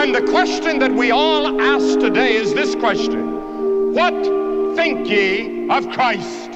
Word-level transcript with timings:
And 0.00 0.14
the 0.14 0.22
question 0.22 0.78
that 0.78 0.92
we 0.92 1.10
all 1.10 1.60
ask 1.60 2.00
today 2.00 2.34
is 2.34 2.54
this 2.54 2.74
question 2.74 3.92
What 3.92 4.14
think 4.74 5.06
ye 5.06 5.68
of 5.68 5.90
Christ? 5.90 6.52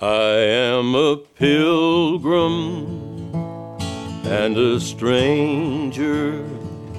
I 0.00 0.30
am 0.70 0.94
a 0.94 1.16
pilgrim 1.16 2.54
and 4.24 4.56
a 4.56 4.78
stranger 4.78 6.44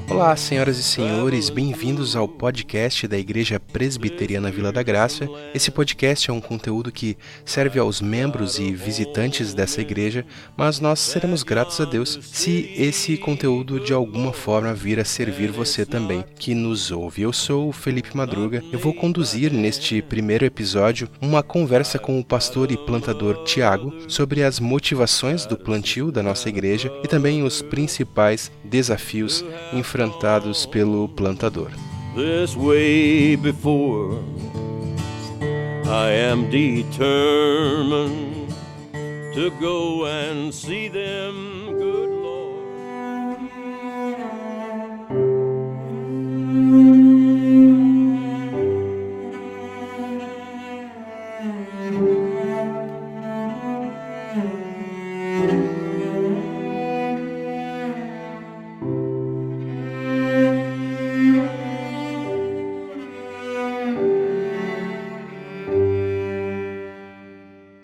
Olá, 0.09 0.35
senhoras 0.35 0.79
e 0.79 0.83
senhores, 0.83 1.51
bem-vindos 1.51 2.15
ao 2.15 2.27
podcast 2.27 3.07
da 3.07 3.15
Igreja 3.15 3.59
Presbiteriana 3.59 4.49
Vila 4.49 4.71
da 4.71 4.81
Graça. 4.81 5.29
Esse 5.53 5.69
podcast 5.69 6.31
é 6.31 6.33
um 6.33 6.41
conteúdo 6.41 6.91
que 6.91 7.15
serve 7.45 7.77
aos 7.77 8.01
membros 8.01 8.57
e 8.57 8.73
visitantes 8.73 9.53
dessa 9.53 9.81
igreja, 9.81 10.25
mas 10.57 10.79
nós 10.79 10.99
seremos 10.99 11.43
gratos 11.43 11.79
a 11.79 11.85
Deus 11.85 12.19
se 12.23 12.73
esse 12.75 13.17
conteúdo 13.17 13.79
de 13.79 13.93
alguma 13.93 14.33
forma 14.33 14.73
vir 14.73 14.99
a 14.99 15.05
servir 15.05 15.51
você 15.51 15.85
também, 15.85 16.25
que 16.39 16.55
nos 16.55 16.89
ouve. 16.89 17.21
Eu 17.21 17.31
sou 17.31 17.69
o 17.69 17.71
Felipe 17.73 18.17
Madruga. 18.17 18.63
Eu 18.71 18.79
vou 18.79 18.95
conduzir 18.95 19.53
neste 19.53 20.01
primeiro 20.01 20.43
episódio 20.43 21.07
uma 21.21 21.43
conversa 21.43 21.99
com 21.99 22.19
o 22.19 22.25
pastor 22.25 22.71
e 22.71 22.77
plantador 22.77 23.43
Tiago 23.43 23.93
sobre 24.07 24.43
as 24.43 24.59
motivações 24.59 25.45
do 25.45 25.55
plantio 25.55 26.11
da 26.11 26.23
nossa 26.23 26.49
igreja 26.49 26.91
e 27.03 27.07
também 27.07 27.43
os 27.43 27.61
principais 27.61 28.51
desafios 28.63 29.45
enfrentados 29.71 29.98
enfrentados 29.99 30.65
pelo 30.65 31.09
plantador. 31.09 31.71
this 32.15 32.55
way 32.55 33.35
before. 33.35 34.23
I 35.85 36.11
am 36.11 36.49
determined 36.49 38.53
to 39.33 39.51
go 39.59 40.05
and 40.05 40.53
see 40.53 40.87
them, 40.87 41.58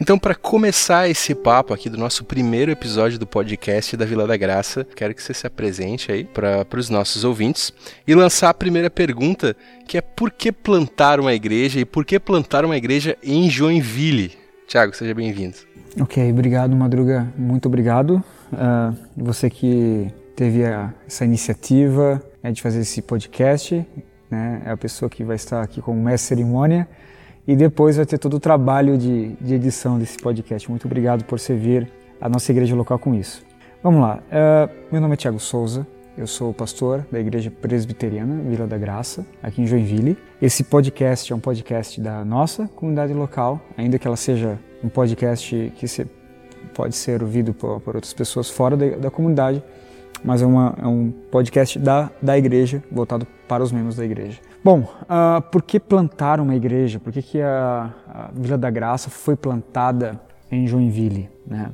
Então, 0.06 0.20
para 0.20 0.36
começar 0.36 1.10
esse 1.10 1.34
papo 1.34 1.74
aqui 1.74 1.90
do 1.90 1.98
nosso 1.98 2.24
primeiro 2.24 2.70
episódio 2.70 3.18
do 3.18 3.26
podcast 3.26 3.98
da 3.98 4.06
Vila 4.06 4.28
da 4.28 4.38
Graça, 4.38 4.86
quero 4.96 5.16
que 5.16 5.24
você 5.24 5.34
se 5.34 5.48
apresente 5.48 6.12
aí 6.12 6.24
para 6.24 6.68
os 6.78 6.92
nossos 6.92 7.24
ouvintes 7.24 7.74
e 8.08 8.14
lançar 8.14 8.52
a 8.52 8.54
primeira 8.54 8.88
pergunta, 8.88 9.56
que 9.88 9.98
é 9.98 10.02
por 10.02 10.30
que 10.30 10.52
plantar 10.52 11.20
uma 11.20 11.34
igreja 11.34 11.80
e 11.80 11.86
por 11.86 12.06
que 12.06 12.20
plantar 12.20 12.64
uma 12.64 12.78
igreja 12.78 13.18
em 13.24 13.50
Joinville? 13.50 14.34
Tiago, 14.68 14.96
seja 14.96 15.12
bem-vindo. 15.16 15.56
Ok, 16.00 16.30
obrigado, 16.30 16.76
Madruga. 16.76 17.28
Muito 17.36 17.66
obrigado. 17.66 18.24
Uh, 18.54 18.96
você 19.18 19.50
que 19.50 20.14
teve 20.36 20.66
a, 20.66 20.94
essa 21.08 21.26
iniciativa 21.26 22.22
né, 22.44 22.52
de 22.52 22.62
fazer 22.62 22.82
esse 22.82 23.02
podcast, 23.02 23.84
né, 24.30 24.62
é 24.68 24.70
a 24.70 24.78
pessoa 24.78 25.10
que 25.10 25.24
vai 25.24 25.36
estar 25.36 25.64
aqui 25.64 25.82
como 25.82 26.00
mestre 26.00 26.28
cerimônia 26.28 26.88
e 27.48 27.56
depois 27.56 27.98
vai 27.98 28.06
ter 28.06 28.18
todo 28.18 28.36
o 28.36 28.40
trabalho 28.40 28.98
de, 28.98 29.30
de 29.36 29.54
edição 29.54 30.00
desse 30.00 30.18
podcast. 30.18 30.70
Muito 30.70 30.86
obrigado 30.86 31.24
por 31.26 31.40
servir 31.40 31.92
a 32.20 32.28
nossa 32.28 32.52
igreja 32.52 32.76
local 32.76 32.98
com 32.98 33.14
isso. 33.14 33.44
Vamos 33.84 34.02
lá. 34.02 34.20
Uh, 34.28 34.72
meu 34.92 35.00
nome 35.00 35.14
é 35.14 35.18
Tiago 35.18 35.40
Souza. 35.40 35.86
Eu 36.18 36.28
sou 36.28 36.54
pastor 36.54 37.06
da 37.12 37.20
Igreja 37.20 37.52
Presbiteriana 37.52 38.42
Vila 38.50 38.66
da 38.66 38.78
Graça, 38.78 39.26
aqui 39.44 39.62
em 39.62 39.68
Joinville. 39.68 40.18
Esse 40.42 40.64
podcast 40.64 41.32
é 41.32 41.36
um 41.36 41.40
podcast 41.40 42.00
da 42.00 42.24
nossa 42.24 42.70
comunidade 42.70 43.14
local, 43.14 43.60
ainda 43.78 44.00
que 44.00 44.08
ela 44.08 44.16
seja 44.16 44.58
um 44.82 44.88
podcast 44.88 45.74
que 45.76 45.88
se, 45.90 46.08
pode 46.74 46.96
ser 46.96 47.22
ouvido 47.22 47.54
por, 47.54 47.82
por 47.82 47.96
outras 47.96 48.14
pessoas 48.14 48.50
fora 48.50 48.78
da, 48.78 48.96
da 48.96 49.12
comunidade, 49.12 49.62
mas 50.24 50.42
é, 50.42 50.46
uma, 50.46 50.74
é, 50.82 50.88
um 50.88 51.12
podcast 51.30 51.78
da, 51.78 52.10
da 52.22 52.38
igreja, 52.38 52.82
voltado 52.90 53.28
para 53.46 53.62
os 53.62 53.74
membros 53.74 53.98
da 53.98 54.06
igreja. 54.06 54.40
Bom, 54.66 54.80
uh, 54.80 55.44
por 55.52 55.62
que 55.62 55.80
plantar 55.80 56.40
uma 56.40 56.56
igreja? 56.56 57.00
Por 57.00 57.14
que, 57.14 57.22
que 57.22 57.40
a, 57.40 57.94
a, 58.08 58.32
Vila 58.34 58.58
da 58.58 58.72
Graça 58.72 59.12
foi 59.12 59.36
plantada 59.36 60.20
em 60.52 60.66
Joinville? 60.66 61.30
Né? 61.46 61.70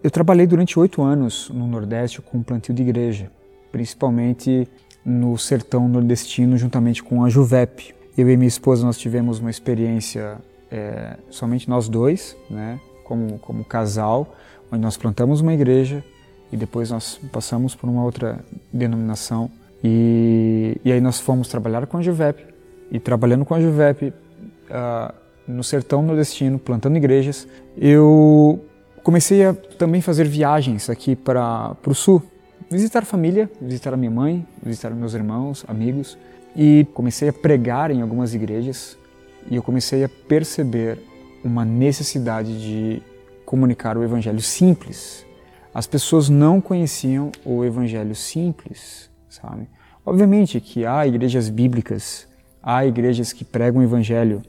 Eu 0.00 0.12
trabalhei 0.12 0.46
durante 0.46 0.78
oito 0.78 1.02
anos 1.02 1.50
no 1.52 1.66
Nordeste 1.66 2.22
com 2.22 2.40
plantio 2.44 2.72
de 2.72 2.82
igreja, 2.82 3.32
principalmente 3.72 4.68
no 5.04 5.36
sertão 5.36 5.88
nordestino, 5.88 6.56
juntamente 6.56 7.02
com 7.02 7.24
a 7.24 7.28
Juvep. 7.28 7.92
Eu 8.16 8.30
e 8.30 8.36
minha 8.36 8.46
esposa 8.46 8.86
nós 8.86 8.96
tivemos 8.96 9.40
uma 9.40 9.50
experiência 9.50 10.38
é, 10.70 11.16
somente 11.28 11.68
nós 11.68 11.88
dois, 11.88 12.36
né, 12.48 12.78
como, 13.02 13.40
como 13.40 13.64
casal, 13.64 14.36
onde 14.70 14.82
nós 14.82 14.96
plantamos 14.96 15.40
uma 15.40 15.52
igreja 15.52 16.04
e 16.52 16.56
depois 16.56 16.92
nós 16.92 17.18
passamos 17.32 17.74
por 17.74 17.90
uma 17.90 18.04
outra 18.04 18.38
denominação 18.72 19.50
e, 19.88 20.80
e 20.84 20.90
aí 20.90 21.00
nós 21.00 21.20
fomos 21.20 21.46
trabalhar 21.46 21.86
com 21.86 21.96
a 21.96 22.02
Juvep 22.02 22.44
e 22.90 22.98
trabalhando 22.98 23.44
com 23.44 23.54
a 23.54 23.60
Juvep 23.60 24.08
uh, 24.08 25.14
no 25.46 25.62
sertão 25.62 26.02
nordestino, 26.02 26.58
plantando 26.58 26.96
igrejas, 26.96 27.46
eu 27.76 28.64
comecei 29.04 29.44
a 29.44 29.54
também 29.54 30.00
fazer 30.00 30.26
viagens 30.26 30.90
aqui 30.90 31.14
para 31.14 31.76
o 31.86 31.94
sul, 31.94 32.20
visitar 32.68 33.04
a 33.04 33.06
família, 33.06 33.48
visitar 33.60 33.94
a 33.94 33.96
minha 33.96 34.10
mãe, 34.10 34.44
visitar 34.60 34.90
meus 34.90 35.14
irmãos, 35.14 35.64
amigos 35.68 36.18
e 36.56 36.84
comecei 36.92 37.28
a 37.28 37.32
pregar 37.32 37.92
em 37.92 38.02
algumas 38.02 38.34
igrejas 38.34 38.98
e 39.48 39.54
eu 39.54 39.62
comecei 39.62 40.02
a 40.02 40.08
perceber 40.08 40.98
uma 41.44 41.64
necessidade 41.64 42.60
de 42.60 43.00
comunicar 43.44 43.96
o 43.96 44.02
evangelho 44.02 44.40
simples. 44.40 45.24
As 45.72 45.86
pessoas 45.86 46.28
não 46.28 46.60
conheciam 46.60 47.30
o 47.44 47.64
evangelho 47.64 48.16
simples, 48.16 49.08
sabe? 49.28 49.68
Obviamente 50.06 50.60
que 50.60 50.86
há 50.86 51.04
igrejas 51.04 51.48
bíblicas, 51.48 52.28
há 52.62 52.86
igrejas 52.86 53.32
que 53.32 53.44
pregam 53.44 53.80
o 53.80 53.84
evangelho 53.84 54.40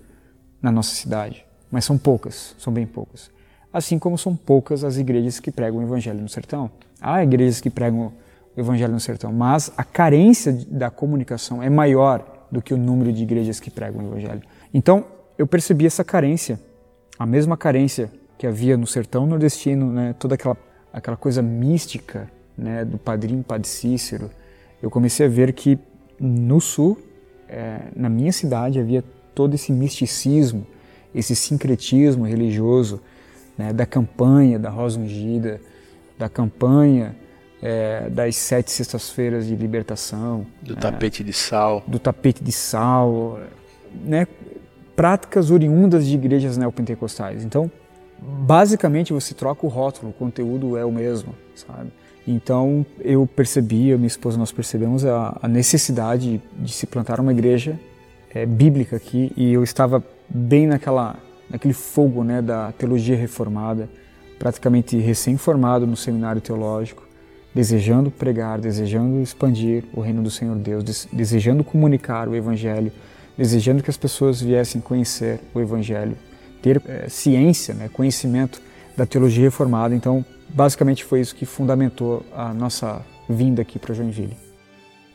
na 0.62 0.72
nossa 0.72 0.94
cidade, 0.94 1.44
mas 1.72 1.84
são 1.84 1.97
poucas, 1.97 2.56
são 2.59 2.72
bem 2.72 2.85
poucas. 2.85 3.31
Assim 3.73 3.97
como 3.97 4.18
são 4.18 4.35
poucas 4.35 4.84
as 4.84 4.97
igrejas 4.97 5.40
que 5.40 5.51
pregam 5.51 5.79
o 5.79 5.84
evangelho 5.84 6.22
no 6.22 6.29
sertão. 6.29 6.69
Há 7.01 7.23
igrejas 7.23 7.59
que 7.59 7.72
pregam 7.72 8.13
o 8.56 8.59
evangelho 8.59 8.94
no 8.94 9.00
sertão, 9.00 9.34
mas 9.34 9.72
a 9.75 9.84
carência 9.84 10.53
da 10.69 10.91
comunicação 10.91 11.62
é 11.62 11.69
maior 11.69 12.45
do 12.51 12.62
que 12.62 12.74
o 12.74 12.78
número 12.78 13.12
de 13.12 13.24
igrejas 13.24 13.59
que 13.59 13.72
pregam 13.72 14.03
o 14.03 14.07
evangelho. 14.07 14.44
Então, 14.74 15.06
eu 15.38 15.47
percebi 15.47 15.88
essa 15.88 16.03
carência, 16.03 16.59
a 17.18 17.25
mesma 17.25 17.57
carência 17.57 18.12
que 18.38 18.45
havia 18.45 18.78
no 18.78 18.85
sertão 18.85 19.25
nordestino, 19.25 19.91
né, 19.91 20.16
toda 20.18 20.35
aquela 20.35 20.56
aquela 20.97 21.18
coisa 21.18 21.41
mística, 21.41 22.29
né, 22.57 22.84
do 22.84 22.97
padrinho 22.97 23.44
Padre 23.44 23.68
Cícero, 23.68 24.31
eu 24.82 24.90
comecei 24.90 25.26
a 25.26 25.30
ver 25.30 25.54
que 25.54 25.80
no 26.20 26.60
sul, 26.60 26.98
é, 27.48 27.80
na 27.96 28.10
minha 28.10 28.32
cidade, 28.32 28.80
havia 28.80 29.04
todo 29.34 29.54
esse 29.54 29.72
misticismo, 29.72 30.66
esse 31.14 31.36
sincretismo 31.36 32.26
religioso 32.26 33.02
né, 33.58 33.74
da 33.74 33.86
campanha 33.86 34.60
da 34.60 34.70
Rosa 34.70 35.00
Ungida, 35.00 35.60
da 36.18 36.30
campanha 36.30 37.16
é, 37.62 38.10
das 38.10 38.36
sete 38.36 38.72
sextas-feiras 38.72 39.48
de 39.48 39.56
libertação. 39.56 40.46
Do 40.62 40.76
né, 40.76 40.82
tapete 40.82 41.24
de 41.24 41.34
sal. 41.34 41.84
Do 41.88 42.00
tapete 42.00 42.44
de 42.44 42.52
sal. 42.52 43.40
Né, 44.04 44.28
práticas 44.96 45.52
oriundas 45.52 46.06
de 46.06 46.16
igrejas 46.16 46.58
neopentecostais. 46.58 47.44
Então, 47.44 47.72
basicamente, 48.20 49.14
você 49.14 49.34
troca 49.34 49.66
o 49.66 49.70
rótulo, 49.70 50.10
o 50.10 50.14
conteúdo 50.14 50.76
é 50.76 50.84
o 50.84 50.92
mesmo, 50.92 51.36
sabe? 51.56 51.92
Então 52.28 52.86
eu 53.00 53.26
percebi, 53.26 53.88
eu 53.88 53.98
minha 53.98 54.07
esposa 54.07 54.38
nós 54.38 54.51
percebemos 54.51 55.06
a, 55.06 55.38
a 55.42 55.48
necessidade 55.48 56.42
de 56.60 56.72
se 56.74 56.86
plantar 56.86 57.22
uma 57.22 57.31
igreja 57.31 57.80
é, 58.34 58.46
bíblica 58.46 58.98
aqui 58.98 59.31
e 59.38 59.54
eu 59.54 59.63
estava 59.63 60.04
bem 60.30 60.68
naquela 60.68 61.16
naquele 61.50 61.74
fogo 61.74 62.25
né 62.25 62.42
da 62.42 62.74
teologia 62.74 63.16
reformada, 63.16 63.90
praticamente 64.38 64.98
recém-formado 64.98 65.88
no 65.88 65.96
seminário 65.96 66.42
teológico, 66.42 67.07
desejando 67.56 68.12
pregar, 68.12 68.60
desejando 68.60 69.22
expandir 69.22 69.86
o 69.94 70.01
reino 70.01 70.22
do 70.22 70.30
Senhor 70.30 70.57
Deus, 70.57 71.07
desejando 71.12 71.63
comunicar 71.63 72.28
o 72.28 72.36
evangelho, 72.36 72.92
desejando 73.38 73.81
que 73.81 73.90
as 73.90 73.96
pessoas 73.96 74.42
viessem 74.42 74.81
conhecer 74.81 75.40
o 75.54 75.62
evangelho, 75.62 76.18
ter 76.62 76.81
é, 76.86 77.07
ciência, 77.07 77.74
né, 77.74 77.90
conhecimento 77.92 78.62
da 78.98 79.06
teologia 79.06 79.46
reformada. 79.46 79.96
Então 79.96 80.25
basicamente 80.57 81.04
foi 81.04 81.21
isso 81.21 81.36
que 81.36 81.45
fundamentou 81.45 82.25
a 82.33 82.51
nossa 82.51 83.06
vinda 83.30 83.62
aqui 83.62 83.77
para 83.77 83.94
Joinville. 83.94 84.36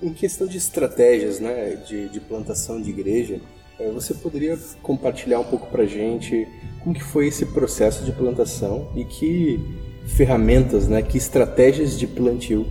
Em 0.01 0.13
questão 0.13 0.47
de 0.47 0.57
estratégias 0.57 1.41
né, 1.41 1.83
de, 1.85 2.09
de 2.09 2.21
plantação 2.21 2.81
de 2.81 2.91
igreja, 2.91 3.41
eh, 3.81 3.91
você 3.91 4.15
poderia 4.15 4.57
compartilhar 4.83 5.41
um 5.41 5.45
pouco 5.45 5.67
para 5.67 5.83
a 5.83 5.87
gente 5.87 6.47
como 6.79 6.95
que 6.95 7.03
foi 7.03 7.27
esse 7.27 7.45
processo 7.47 8.05
de 8.05 8.13
plantação 8.13 8.93
e 8.95 9.05
que 9.05 9.59
ferramentas, 10.07 10.87
né, 10.87 11.03
que 11.03 11.19
estratégias 11.19 11.99
de 11.99 12.07
plantio 12.07 12.65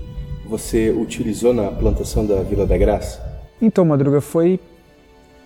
você 0.46 0.92
utilizou 0.92 1.54
na 1.54 1.72
plantação 1.72 2.26
da 2.26 2.42
Vila 2.42 2.66
da 2.66 2.78
Graça? 2.78 3.22
Então, 3.62 3.84
Madruga, 3.84 4.22
foi 4.22 4.62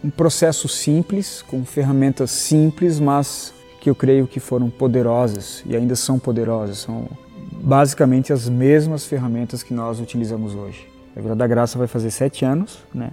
um 0.04 0.12
processo 0.12 0.68
simples, 0.68 1.42
com 1.42 1.66
ferramentas 1.66 2.30
simples, 2.30 3.00
mas 3.00 3.55
que 3.86 3.90
eu 3.92 3.94
creio 3.94 4.26
que 4.26 4.40
foram 4.40 4.68
poderosas 4.68 5.62
e 5.64 5.76
ainda 5.76 5.96
são 5.96 6.18
poderosas. 6.18 6.80
São 6.80 7.08
basicamente 7.52 8.34
as 8.34 8.50
mesmas 8.50 9.06
ferramentas 9.06 9.62
que 9.62 9.76
nós 9.76 10.00
utilizamos 10.00 10.56
hoje. 10.56 10.88
A 11.16 11.22
Vila 11.22 11.36
da 11.36 11.46
Graça 11.46 11.78
vai 11.78 11.86
fazer 11.86 12.10
sete 12.10 12.44
anos, 12.44 12.80
né? 12.92 13.12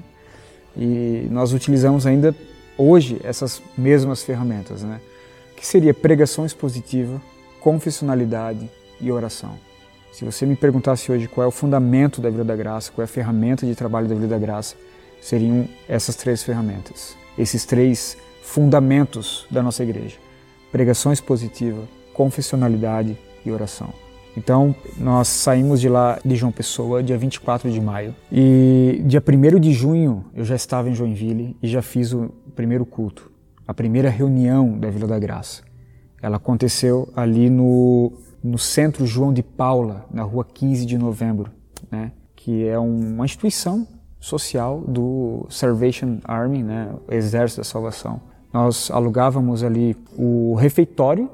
E 0.74 1.28
nós 1.30 1.52
utilizamos 1.52 2.06
ainda 2.06 2.34
hoje 2.78 3.20
essas 3.22 3.60
mesmas 3.76 4.22
ferramentas, 4.22 4.82
né? 4.82 4.98
Que 5.54 5.66
seria 5.66 5.92
pregação 5.92 6.46
expositiva, 6.46 7.20
confessionalidade 7.60 8.66
e 8.98 9.12
oração. 9.12 9.58
Se 10.10 10.24
você 10.24 10.46
me 10.46 10.56
perguntasse 10.56 11.12
hoje 11.12 11.28
qual 11.28 11.44
é 11.44 11.48
o 11.48 11.50
fundamento 11.50 12.18
da 12.18 12.30
Vida 12.30 12.44
da 12.44 12.56
Graça, 12.56 12.90
qual 12.90 13.02
é 13.02 13.04
a 13.04 13.08
ferramenta 13.08 13.66
de 13.66 13.74
trabalho 13.74 14.08
da 14.08 14.14
Vida 14.14 14.28
da 14.28 14.38
Graça, 14.38 14.74
seriam 15.20 15.68
essas 15.86 16.16
três 16.16 16.42
ferramentas, 16.42 17.14
esses 17.36 17.66
três 17.66 18.16
fundamentos 18.42 19.46
da 19.50 19.62
nossa 19.62 19.82
igreja: 19.82 20.16
pregação 20.72 21.12
expositiva, 21.12 21.82
confessionalidade 22.14 23.16
e 23.44 23.52
oração. 23.52 23.90
Então, 24.36 24.74
nós 24.96 25.28
saímos 25.28 25.78
de 25.78 25.90
lá 25.90 26.18
de 26.24 26.34
João 26.34 26.50
Pessoa 26.50 27.02
dia 27.02 27.18
24 27.18 27.70
de 27.70 27.80
maio. 27.80 28.14
E 28.32 29.02
dia 29.04 29.22
1 29.22 29.60
de 29.60 29.72
junho 29.72 30.24
eu 30.34 30.42
já 30.42 30.56
estava 30.56 30.88
em 30.88 30.94
Joinville 30.94 31.54
e 31.62 31.68
já 31.68 31.82
fiz 31.82 32.14
o 32.14 32.30
primeiro 32.56 32.86
culto, 32.86 33.30
a 33.68 33.74
primeira 33.74 34.08
reunião 34.08 34.78
da 34.78 34.88
Vila 34.88 35.06
da 35.06 35.18
Graça. 35.18 35.62
Ela 36.22 36.36
aconteceu 36.36 37.12
ali 37.14 37.50
no, 37.50 38.12
no 38.42 38.56
Centro 38.56 39.06
João 39.06 39.32
de 39.32 39.42
Paula, 39.42 40.06
na 40.10 40.22
rua 40.22 40.44
15 40.44 40.86
de 40.86 40.96
novembro, 40.96 41.50
né? 41.90 42.12
que 42.34 42.66
é 42.66 42.78
uma 42.78 43.26
instituição 43.26 43.86
social 44.18 44.80
do 44.80 45.46
Salvation 45.50 46.18
Army, 46.24 46.62
né? 46.62 46.94
Exército 47.10 47.60
da 47.60 47.64
Salvação. 47.64 48.20
Nós 48.52 48.90
alugávamos 48.90 49.62
ali 49.62 49.96
o 50.16 50.54
refeitório 50.54 51.30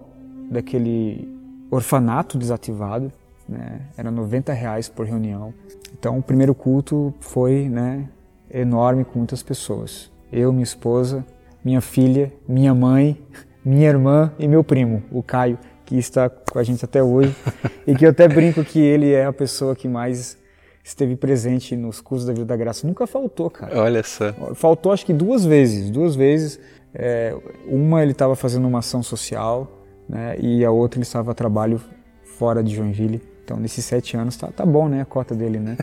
daquele 0.51 1.29
orfanato 1.71 2.39
desativado, 2.39 3.13
né? 3.49 3.81
Era 3.97 4.11
90 4.11 4.53
reais 4.53 4.89
por 4.89 5.07
reunião. 5.07 5.53
Então 5.99 6.19
o 6.19 6.23
primeiro 6.23 6.55
culto 6.55 7.13
foi, 7.21 7.69
né, 7.69 8.09
enorme 8.51 9.05
com 9.05 9.19
muitas 9.19 9.43
pessoas. 9.43 10.11
Eu, 10.33 10.53
minha 10.53 10.65
esposa, 10.65 11.25
minha 11.65 11.81
filha, 11.81 12.33
minha 12.47 12.75
mãe, 12.75 13.21
minha 13.65 13.89
irmã 13.89 14.33
e 14.39 14.47
meu 14.47 14.63
primo, 14.63 15.03
o 15.11 15.23
Caio, 15.23 15.59
que 15.85 15.97
está 15.97 16.29
com 16.29 16.59
a 16.59 16.63
gente 16.63 16.85
até 16.85 17.03
hoje 17.03 17.35
e 17.87 17.95
que 17.95 18.05
eu 18.05 18.11
até 18.11 18.29
brinco 18.29 18.63
que 18.63 18.79
ele 18.79 19.13
é 19.13 19.25
a 19.25 19.33
pessoa 19.33 19.75
que 19.75 19.89
mais 19.89 20.37
esteve 20.85 21.17
presente 21.17 21.77
nos 21.77 22.01
cursos 22.01 22.27
da 22.27 22.33
Vida 22.33 22.47
da 22.47 22.57
Graça. 22.57 22.87
Nunca 22.87 23.07
faltou, 23.07 23.51
cara. 23.51 23.79
Olha 23.81 24.03
só. 24.03 24.33
Faltou 24.55 24.93
acho 24.93 25.05
que 25.05 25.13
duas 25.13 25.45
vezes, 25.45 25.91
duas 25.91 26.15
vezes. 26.15 26.59
É, 26.95 27.35
uma 27.67 28.03
ele 28.03 28.13
estava 28.13 28.35
fazendo 28.35 28.67
uma 28.67 28.79
ação 28.79 29.03
social, 29.03 29.71
né? 30.09 30.37
E 30.39 30.65
a 30.65 30.71
outra 30.71 30.99
ele 30.99 31.05
estava 31.05 31.33
a 31.33 31.35
trabalho 31.35 31.81
fora 32.25 32.63
de 32.63 32.75
Joinville. 32.75 33.21
Então, 33.45 33.57
nesses 33.57 33.85
sete 33.85 34.17
anos, 34.17 34.37
tá, 34.37 34.49
tá 34.49 34.67
bom, 34.67 34.89
né? 34.89 35.01
A 35.01 35.05
cota 35.05 35.35
dele, 35.35 35.59
né? 35.59 35.77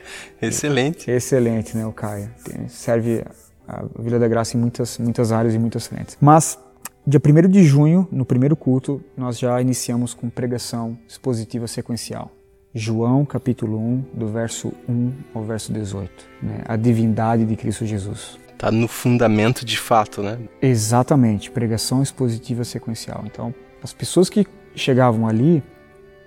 Excelente. 0.40 1.10
Excelente, 1.10 1.76
né? 1.76 1.86
O 1.86 1.92
Caio. 1.92 2.30
Serve 2.68 3.24
a 3.68 3.84
Vila 3.98 4.18
da 4.18 4.26
Graça 4.26 4.56
em 4.56 4.60
muitas, 4.60 4.98
muitas 4.98 5.30
áreas 5.30 5.54
e 5.54 5.58
muitas 5.58 5.86
frentes. 5.86 6.16
Mas, 6.20 6.58
dia 7.06 7.20
1 7.20 7.48
de 7.48 7.62
junho, 7.62 8.08
no 8.10 8.24
primeiro 8.24 8.56
culto, 8.56 9.02
nós 9.16 9.38
já 9.38 9.60
iniciamos 9.60 10.14
com 10.14 10.30
pregação 10.30 10.98
expositiva 11.06 11.66
sequencial. 11.66 12.30
João 12.72 13.24
capítulo 13.24 13.78
1, 13.78 14.04
do 14.14 14.28
verso 14.28 14.72
1 14.88 15.12
ao 15.34 15.42
verso 15.42 15.72
18. 15.72 16.10
Né? 16.42 16.62
A 16.66 16.76
divindade 16.76 17.44
de 17.44 17.56
Cristo 17.56 17.84
Jesus. 17.84 18.38
Está 18.60 18.70
no 18.70 18.86
fundamento 18.86 19.64
de 19.64 19.78
fato, 19.78 20.22
né? 20.22 20.38
Exatamente, 20.60 21.50
pregação 21.50 22.02
expositiva 22.02 22.62
sequencial. 22.62 23.24
Então, 23.24 23.54
as 23.82 23.94
pessoas 23.94 24.28
que 24.28 24.46
chegavam 24.74 25.26
ali 25.26 25.62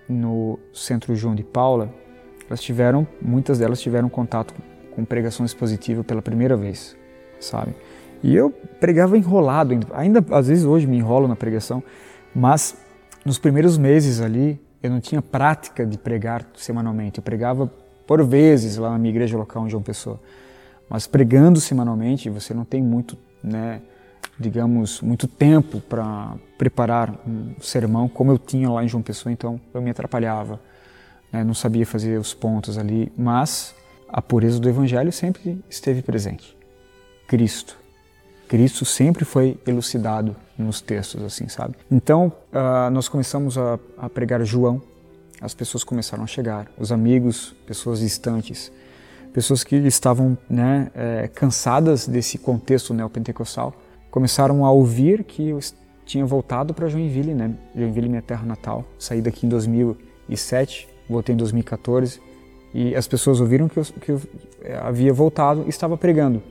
no 0.09 0.57
Centro 0.73 1.15
João 1.15 1.35
de 1.35 1.43
Paula, 1.43 1.93
elas 2.47 2.59
tiveram, 2.59 3.05
muitas 3.21 3.59
delas 3.59 3.79
tiveram 3.79 4.09
contato 4.09 4.51
com 4.95 5.05
pregação 5.05 5.45
expositiva 5.45 6.03
pela 6.03 6.23
primeira 6.23 6.57
vez, 6.57 6.97
sabe? 7.39 7.75
E 8.23 8.35
eu 8.35 8.49
pregava 8.79 9.15
enrolado, 9.15 9.79
ainda 9.93 10.25
às 10.31 10.47
vezes 10.47 10.65
hoje 10.65 10.87
me 10.87 10.97
enrolo 10.97 11.27
na 11.27 11.35
pregação, 11.35 11.83
mas 12.33 12.75
nos 13.23 13.37
primeiros 13.37 13.77
meses 13.77 14.19
ali 14.19 14.59
eu 14.81 14.89
não 14.89 14.99
tinha 14.99 15.21
prática 15.21 15.85
de 15.85 15.99
pregar 15.99 16.43
semanalmente. 16.55 17.19
Eu 17.19 17.23
pregava 17.23 17.71
por 18.07 18.25
vezes 18.25 18.77
lá 18.77 18.89
na 18.89 18.97
minha 18.97 19.11
igreja 19.11 19.37
local 19.37 19.67
em 19.67 19.69
João 19.69 19.83
Pessoa. 19.83 20.19
Mas 20.89 21.07
pregando 21.07 21.59
semanalmente, 21.59 22.29
você 22.29 22.53
não 22.53 22.65
tem 22.65 22.81
muito, 22.81 23.17
né, 23.43 23.81
digamos, 24.39 25.01
muito 25.01 25.27
tempo 25.27 25.79
para 25.81 26.35
preparar 26.57 27.13
um 27.27 27.55
sermão 27.61 28.07
como 28.07 28.31
eu 28.31 28.37
tinha 28.37 28.69
lá 28.69 28.83
em 28.83 28.87
João 28.87 29.01
Pessoa, 29.01 29.31
então 29.31 29.59
eu 29.73 29.81
me 29.81 29.89
atrapalhava, 29.89 30.59
né, 31.31 31.43
não 31.43 31.53
sabia 31.53 31.85
fazer 31.85 32.19
os 32.19 32.33
pontos 32.33 32.77
ali, 32.77 33.11
mas 33.17 33.73
a 34.07 34.21
pureza 34.21 34.59
do 34.59 34.69
evangelho 34.69 35.11
sempre 35.11 35.63
esteve 35.69 36.01
presente. 36.01 36.55
Cristo. 37.27 37.77
Cristo 38.47 38.85
sempre 38.85 39.25
foi 39.25 39.57
elucidado 39.65 40.35
nos 40.55 40.81
textos, 40.81 41.23
assim, 41.23 41.47
sabe? 41.47 41.75
Então, 41.89 42.31
uh, 42.51 42.91
nós 42.91 43.07
começamos 43.07 43.57
a, 43.57 43.79
a 43.97 44.07
pregar 44.09 44.43
João, 44.45 44.81
as 45.41 45.53
pessoas 45.53 45.83
começaram 45.83 46.23
a 46.23 46.27
chegar, 46.27 46.67
os 46.77 46.91
amigos, 46.91 47.55
pessoas 47.65 47.99
distantes, 47.99 48.71
pessoas 49.33 49.63
que 49.63 49.75
estavam 49.75 50.37
né, 50.49 50.91
é, 50.93 51.27
cansadas 51.27 52.07
desse 52.07 52.37
contexto 52.37 52.93
neopentecostal, 52.93 53.73
começaram 54.11 54.63
a 54.63 54.71
ouvir 54.71 55.23
que 55.23 55.49
eu 55.49 55.59
tinha 56.05 56.25
voltado 56.25 56.73
para 56.73 56.87
Joinville, 56.87 57.33
né? 57.33 57.55
Joinville, 57.75 58.07
minha 58.07 58.21
terra 58.21 58.45
natal. 58.45 58.85
Saí 58.99 59.21
daqui 59.21 59.45
em 59.45 59.49
2007, 59.49 60.87
voltei 61.09 61.33
em 61.33 61.37
2014 61.37 62.21
e 62.73 62.95
as 62.95 63.07
pessoas 63.07 63.39
ouviram 63.39 63.67
que 63.67 63.77
eu, 63.77 63.83
que 63.83 64.11
eu 64.11 64.21
havia 64.81 65.11
voltado 65.11 65.63
e 65.65 65.69
estava 65.69 65.97
pregando. 65.97 66.41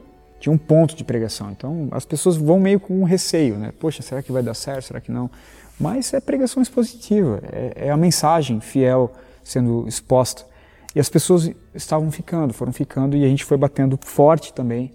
Tinha 0.41 0.53
um 0.53 0.59
ponto 0.59 0.97
de 0.97 1.05
pregação. 1.05 1.51
Então 1.51 1.89
as 1.93 2.05
pessoas 2.05 2.37
vão 2.37 2.59
meio 2.59 2.81
com 2.81 3.01
um 3.01 3.05
receio, 3.05 3.57
né? 3.57 3.73
Poxa, 3.79 4.03
será 4.03 4.23
que 4.23 4.33
vai 4.33 4.43
dar 4.43 4.55
certo? 4.55 4.87
Será 4.87 5.01
que 5.01 5.13
não? 5.13 5.31
Mas 5.79 6.13
é 6.13 6.21
pregação 6.21 6.63
expositiva, 6.63 7.41
é, 7.53 7.87
é 7.87 7.91
a 7.91 7.97
mensagem 7.97 8.61
fiel 8.61 9.13
sendo 9.45 9.87
exposta. 9.87 10.45
E 10.95 11.01
as 11.01 11.09
pessoas 11.09 11.51
estavam 11.75 12.11
ficando, 12.11 12.53
foram 12.53 12.73
ficando 12.73 13.17
e 13.17 13.25
a 13.25 13.29
gente 13.29 13.45
foi 13.45 13.57
batendo 13.57 13.99
forte 14.03 14.53
também 14.53 14.93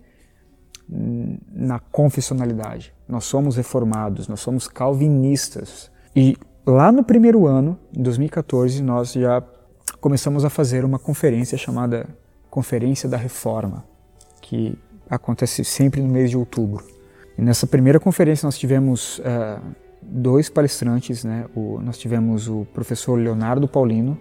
na 1.54 1.80
confessionalidade. 1.80 2.94
Nós 3.08 3.26
somos 3.26 3.58
reformados, 3.58 4.28
nós 4.28 4.40
somos 4.40 4.68
calvinistas. 4.68 5.92
E 6.16 6.38
lá 6.66 6.92
no 6.92 7.04
primeiro 7.04 7.46
ano, 7.46 7.78
em 7.96 8.02
2014, 8.02 8.82
nós 8.82 9.14
já 9.14 9.44
começamos 10.00 10.46
a 10.46 10.50
fazer 10.50 10.86
uma 10.86 11.00
conferência 11.00 11.58
chamada 11.58 12.08
Conferência 12.50 13.10
da 13.10 13.18
Reforma, 13.18 13.84
que 14.42 14.78
acontece 15.10 15.64
sempre 15.64 16.02
no 16.02 16.08
mês 16.08 16.30
de 16.30 16.38
outubro. 16.38 16.86
E 17.38 17.42
nessa 17.42 17.68
primeira 17.68 18.00
conferência 18.00 18.46
nós 18.46 18.58
tivemos 18.58 19.20
uh, 19.20 19.62
dois 20.02 20.50
palestrantes, 20.50 21.24
né? 21.24 21.46
O, 21.56 21.80
nós 21.82 21.98
tivemos 21.98 22.48
o 22.48 22.66
professor 22.74 23.16
Leonardo 23.16 23.68
Paulino, 23.68 24.18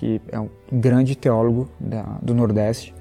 que 0.00 0.18
é 0.32 0.40
um 0.40 0.48
grande 0.72 1.14
teólogo 1.14 1.68
da, 1.78 2.00
do 2.22 2.34
Nordeste, 2.34 2.94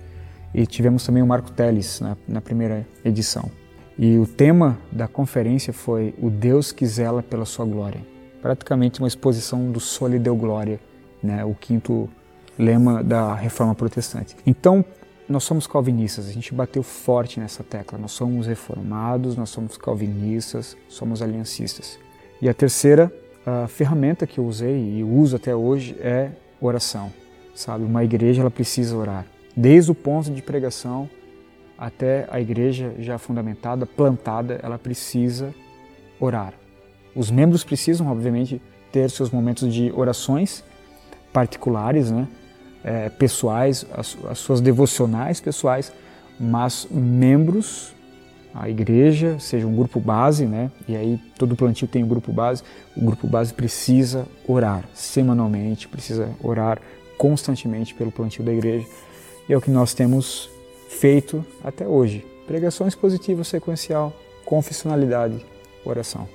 e 0.54 0.66
tivemos 0.66 1.06
também 1.06 1.24
o 1.24 1.26
Marco 1.26 1.50
Teles 1.50 2.02
na, 2.02 2.18
na, 2.28 2.42
primeira 2.42 2.86
edição. 3.06 3.50
E 3.98 4.18
o 4.18 4.28
tema 4.28 4.78
da 4.92 5.08
conferência 5.08 5.72
foi 5.72 6.14
O 6.22 6.30
Deus 6.30 6.74
que 6.74 6.86
zela 6.86 7.24
pela 7.24 7.46
sua 7.46 7.66
glória. 7.66 8.02
Praticamente 8.42 9.00
uma 9.00 9.08
exposição 9.08 9.72
do 9.72 9.80
Sole 9.80 10.20
Deu 10.20 10.36
Glória, 10.36 10.78
né, 11.24 11.46
o 11.46 11.56
quinto 11.56 12.10
lema 12.58 13.02
da 13.02 13.34
Reforma 13.34 13.74
Protestante. 13.74 14.36
Então, 14.46 14.84
nós 15.30 15.46
somos 15.46 15.66
calvinistas, 15.66 16.28
a 16.28 16.34
gente 16.34 16.54
bateu 16.54 16.84
forte 16.84 17.40
nessa 17.40 17.64
tecla. 17.64 17.98
Nós 17.98 18.12
somos 18.12 18.46
reformados, 18.46 19.38
nós 19.38 19.52
somos 19.52 19.78
calvinistas, 19.78 20.76
somos 20.90 21.22
aliancistas. 21.22 21.98
E 22.42 22.50
a 22.50 22.54
terceira 22.54 23.10
a 23.46 23.68
ferramenta 23.70 24.28
que 24.28 24.38
eu 24.38 24.46
usei 24.46 24.98
e 24.98 25.04
uso 25.04 25.38
até 25.38 25.56
hoje 25.56 25.96
é 26.02 26.32
oração, 26.62 27.12
sabe? 27.56 27.84
Uma 27.84 28.04
igreja 28.04 28.42
ela 28.42 28.52
precisa 28.52 28.96
orar, 28.96 29.26
desde 29.56 29.92
o 29.92 29.96
ponto 29.96 30.32
de 30.32 30.42
pregação 30.42 31.10
até 31.78 32.28
a 32.30 32.42
igreja 32.42 32.94
já 33.00 33.18
fundamentada, 33.18 33.86
plantada, 33.86 34.60
ela 34.62 34.78
precisa 34.78 35.54
orar. 36.20 36.54
Os 37.16 37.32
membros 37.32 37.64
precisam, 37.64 38.08
obviamente, 38.08 38.62
ter 38.92 39.10
seus 39.10 39.30
momentos 39.30 39.74
de 39.74 39.92
orações 39.92 40.64
particulares, 41.32 42.12
né? 42.12 42.28
É, 42.84 43.10
pessoais, 43.10 43.86
as, 43.94 44.18
as 44.30 44.40
suas 44.40 44.62
devocionais 44.62 45.42
pessoais, 45.42 45.92
mas 46.40 46.88
membros 46.90 47.94
a 48.54 48.70
igreja, 48.70 49.40
seja 49.40 49.68
um 49.68 49.76
grupo 49.76 50.00
base, 50.00 50.46
né? 50.46 50.72
E 50.88 50.96
aí 50.96 51.20
todo 51.38 51.56
plantio 51.56 51.88
tem 51.88 52.04
um 52.04 52.08
grupo 52.08 52.32
base. 52.32 52.64
O 52.96 53.06
grupo 53.06 53.28
base 53.28 53.54
precisa 53.54 54.26
orar 54.48 54.84
semanalmente, 54.94 55.88
precisa 55.88 56.30
orar 56.44 56.80
constantemente 57.18 57.94
pelo 57.94 58.12
plantio 58.12 58.44
da 58.44 58.52
igreja. 58.52 58.88
E 59.48 59.54
é 59.54 59.58
o 59.58 59.62
que 59.62 59.72
nós 59.72 59.94
temos 59.94 60.50
feito 60.90 61.46
até 61.64 61.88
hoje. 61.88 62.26
Pregações 62.48 62.96
positivas 62.96 63.48
sequencial, 63.48 64.14
confessionalidade, 64.46 65.46
oração. 65.86 66.28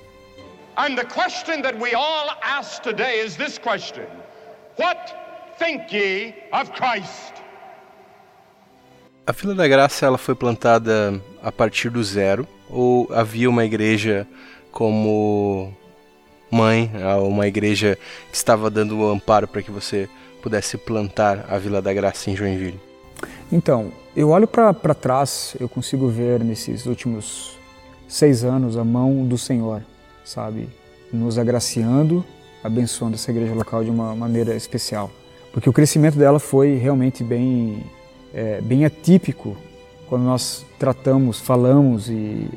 And 0.77 0.95
the 0.95 1.05
question 1.05 1.61
that 1.61 1.77
we 1.79 1.93
all 1.95 2.29
ask 2.41 2.81
today 2.81 3.25
is 3.25 3.37
this 3.37 3.57
question 3.57 4.05
What 4.77 5.13
think 5.57 5.93
ye 5.93 6.33
of 6.51 6.71
Christ? 6.73 7.44
A 9.27 9.31
Vila 9.31 9.55
da 9.55 9.67
Graça 9.67 10.05
ela 10.05 10.19
foi 10.19 10.35
plantada 10.35 11.19
a 11.41 11.51
partir 11.51 11.89
do 11.89 12.03
zero 12.03 12.47
ou 12.69 13.09
havia 13.11 13.49
uma 13.49 13.65
igreja 13.65 14.27
como 14.71 15.73
mãe, 16.51 16.91
uma 17.27 17.47
igreja 17.47 17.97
que 18.29 18.35
estava 18.35 18.69
dando 18.69 18.99
o 18.99 19.09
amparo 19.09 19.47
para 19.47 19.63
que 19.63 19.71
você 19.71 20.07
pudesse 20.43 20.77
plantar 20.77 21.43
a 21.49 21.57
Vila 21.57 21.81
da 21.81 21.91
Graça 21.91 22.29
em 22.29 22.35
Joinville? 22.35 22.79
Então, 23.51 23.91
eu 24.15 24.29
olho 24.29 24.47
para 24.47 24.93
trás, 24.93 25.55
eu 25.59 25.67
consigo 25.67 26.07
ver 26.07 26.43
nesses 26.43 26.85
últimos 26.85 27.57
seis 28.07 28.43
anos 28.43 28.77
a 28.77 28.83
mão 28.83 29.25
do 29.25 29.39
Senhor, 29.39 29.81
sabe, 30.23 30.69
nos 31.11 31.39
agraciando, 31.39 32.23
abençoando 32.63 33.15
essa 33.15 33.31
igreja 33.31 33.55
local 33.55 33.83
de 33.83 33.89
uma 33.89 34.15
maneira 34.15 34.55
especial, 34.55 35.09
porque 35.51 35.67
o 35.67 35.73
crescimento 35.73 36.15
dela 36.15 36.39
foi 36.39 36.75
realmente 36.75 37.23
bem, 37.23 37.83
é, 38.35 38.59
bem 38.59 38.83
atípico 38.83 39.55
quando 40.09 40.23
nós 40.23 40.65
tratamos, 40.77 41.39
falamos 41.39 42.09
e 42.09 42.49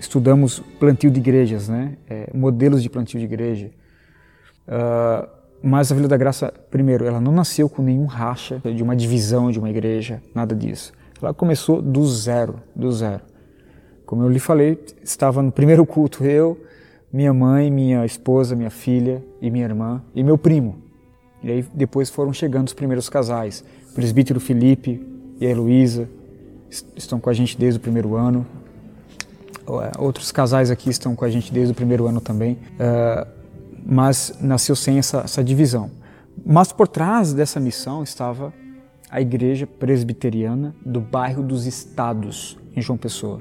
estudamos 0.00 0.58
plantio 0.80 1.10
de 1.10 1.20
igrejas, 1.20 1.68
né? 1.68 1.98
É, 2.08 2.30
modelos 2.34 2.82
de 2.82 2.88
plantio 2.88 3.20
de 3.20 3.26
igreja. 3.26 3.70
Uh, 4.66 5.28
mas 5.62 5.92
a 5.92 5.94
Vila 5.94 6.08
da 6.08 6.16
Graça, 6.16 6.52
primeiro, 6.70 7.04
ela 7.04 7.20
não 7.20 7.30
nasceu 7.30 7.68
com 7.68 7.82
nenhum 7.82 8.06
racha 8.06 8.60
de 8.74 8.82
uma 8.82 8.96
divisão 8.96 9.50
de 9.50 9.58
uma 9.58 9.68
igreja, 9.68 10.22
nada 10.34 10.54
disso. 10.54 10.92
Ela 11.20 11.34
começou 11.34 11.82
do 11.82 12.06
zero, 12.06 12.60
do 12.74 12.90
zero. 12.90 13.22
Como 14.04 14.22
eu 14.22 14.28
lhe 14.28 14.38
falei, 14.38 14.82
estava 15.02 15.42
no 15.42 15.52
primeiro 15.52 15.84
culto 15.84 16.24
eu, 16.24 16.60
minha 17.12 17.32
mãe, 17.34 17.70
minha 17.70 18.04
esposa, 18.04 18.56
minha 18.56 18.70
filha 18.70 19.22
e 19.40 19.50
minha 19.50 19.64
irmã 19.64 20.02
e 20.14 20.22
meu 20.22 20.38
primo. 20.38 20.78
E 21.42 21.50
aí 21.50 21.64
depois 21.74 22.10
foram 22.10 22.32
chegando 22.32 22.66
os 22.66 22.74
primeiros 22.74 23.08
casais. 23.08 23.64
Presbítero 23.96 24.38
Felipe 24.38 25.00
e 25.40 25.46
a 25.46 25.48
Heloísa 25.48 26.06
estão 26.94 27.18
com 27.18 27.30
a 27.30 27.32
gente 27.32 27.56
desde 27.56 27.78
o 27.78 27.80
primeiro 27.80 28.14
ano. 28.14 28.46
É, 29.66 29.98
outros 29.98 30.30
casais 30.30 30.70
aqui 30.70 30.90
estão 30.90 31.16
com 31.16 31.24
a 31.24 31.30
gente 31.30 31.50
desde 31.50 31.72
o 31.72 31.74
primeiro 31.74 32.06
ano 32.06 32.20
também, 32.20 32.58
uh, 32.74 33.26
mas 33.86 34.36
nasceu 34.38 34.76
sem 34.76 34.98
essa, 34.98 35.20
essa 35.20 35.42
divisão. 35.42 35.90
Mas 36.44 36.72
por 36.72 36.86
trás 36.86 37.32
dessa 37.32 37.58
missão 37.58 38.02
estava 38.02 38.52
a 39.10 39.18
igreja 39.18 39.66
presbiteriana 39.66 40.74
do 40.84 41.00
bairro 41.00 41.42
dos 41.42 41.64
Estados, 41.64 42.58
em 42.76 42.82
João 42.82 42.98
Pessoa. 42.98 43.40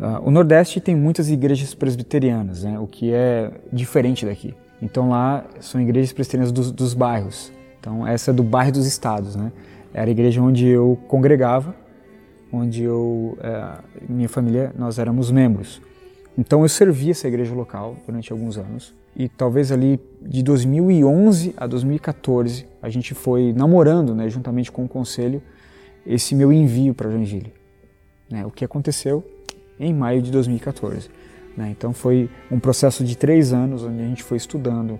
Uh, 0.00 0.28
o 0.28 0.30
Nordeste 0.30 0.80
tem 0.80 0.96
muitas 0.96 1.28
igrejas 1.28 1.74
presbiterianas, 1.74 2.64
né, 2.64 2.78
o 2.78 2.86
que 2.86 3.12
é 3.12 3.52
diferente 3.70 4.24
daqui. 4.24 4.54
Então 4.80 5.10
lá 5.10 5.44
são 5.60 5.78
igrejas 5.78 6.10
presbiterianas 6.10 6.50
dos, 6.50 6.72
dos 6.72 6.94
bairros. 6.94 7.52
Então 7.78 8.06
essa 8.06 8.30
é 8.30 8.34
do 8.34 8.42
bairro 8.42 8.72
dos 8.72 8.86
Estados, 8.86 9.36
né? 9.36 9.52
Era 9.92 10.08
a 10.08 10.12
igreja 10.12 10.40
onde 10.40 10.66
eu 10.66 10.98
congregava 11.08 11.74
onde 12.52 12.82
eu, 12.82 13.38
é, 13.42 13.78
minha 14.08 14.28
família, 14.28 14.72
nós 14.76 14.98
éramos 14.98 15.30
membros. 15.30 15.80
Então 16.36 16.62
eu 16.62 16.68
servi 16.68 17.10
essa 17.10 17.28
igreja 17.28 17.54
local 17.54 17.96
durante 18.06 18.32
alguns 18.32 18.56
anos 18.56 18.94
e 19.16 19.28
talvez 19.28 19.70
ali 19.72 20.00
de 20.22 20.42
2011 20.42 21.54
a 21.56 21.66
2014 21.66 22.66
a 22.80 22.88
gente 22.88 23.14
foi 23.14 23.52
namorando, 23.52 24.14
né, 24.14 24.28
juntamente 24.28 24.70
com 24.70 24.84
o 24.84 24.88
conselho, 24.88 25.42
esse 26.06 26.34
meu 26.34 26.52
envio 26.52 26.94
para 26.94 27.10
Joinville. 27.10 27.52
Né, 28.30 28.46
o 28.46 28.50
que 28.50 28.64
aconteceu 28.64 29.24
em 29.78 29.92
maio 29.92 30.22
de 30.22 30.30
2014. 30.30 31.10
Né, 31.56 31.74
então 31.76 31.92
foi 31.92 32.30
um 32.50 32.58
processo 32.58 33.04
de 33.04 33.16
três 33.16 33.52
anos 33.52 33.82
onde 33.84 34.00
a 34.00 34.06
gente 34.06 34.22
foi 34.22 34.36
estudando 34.36 34.98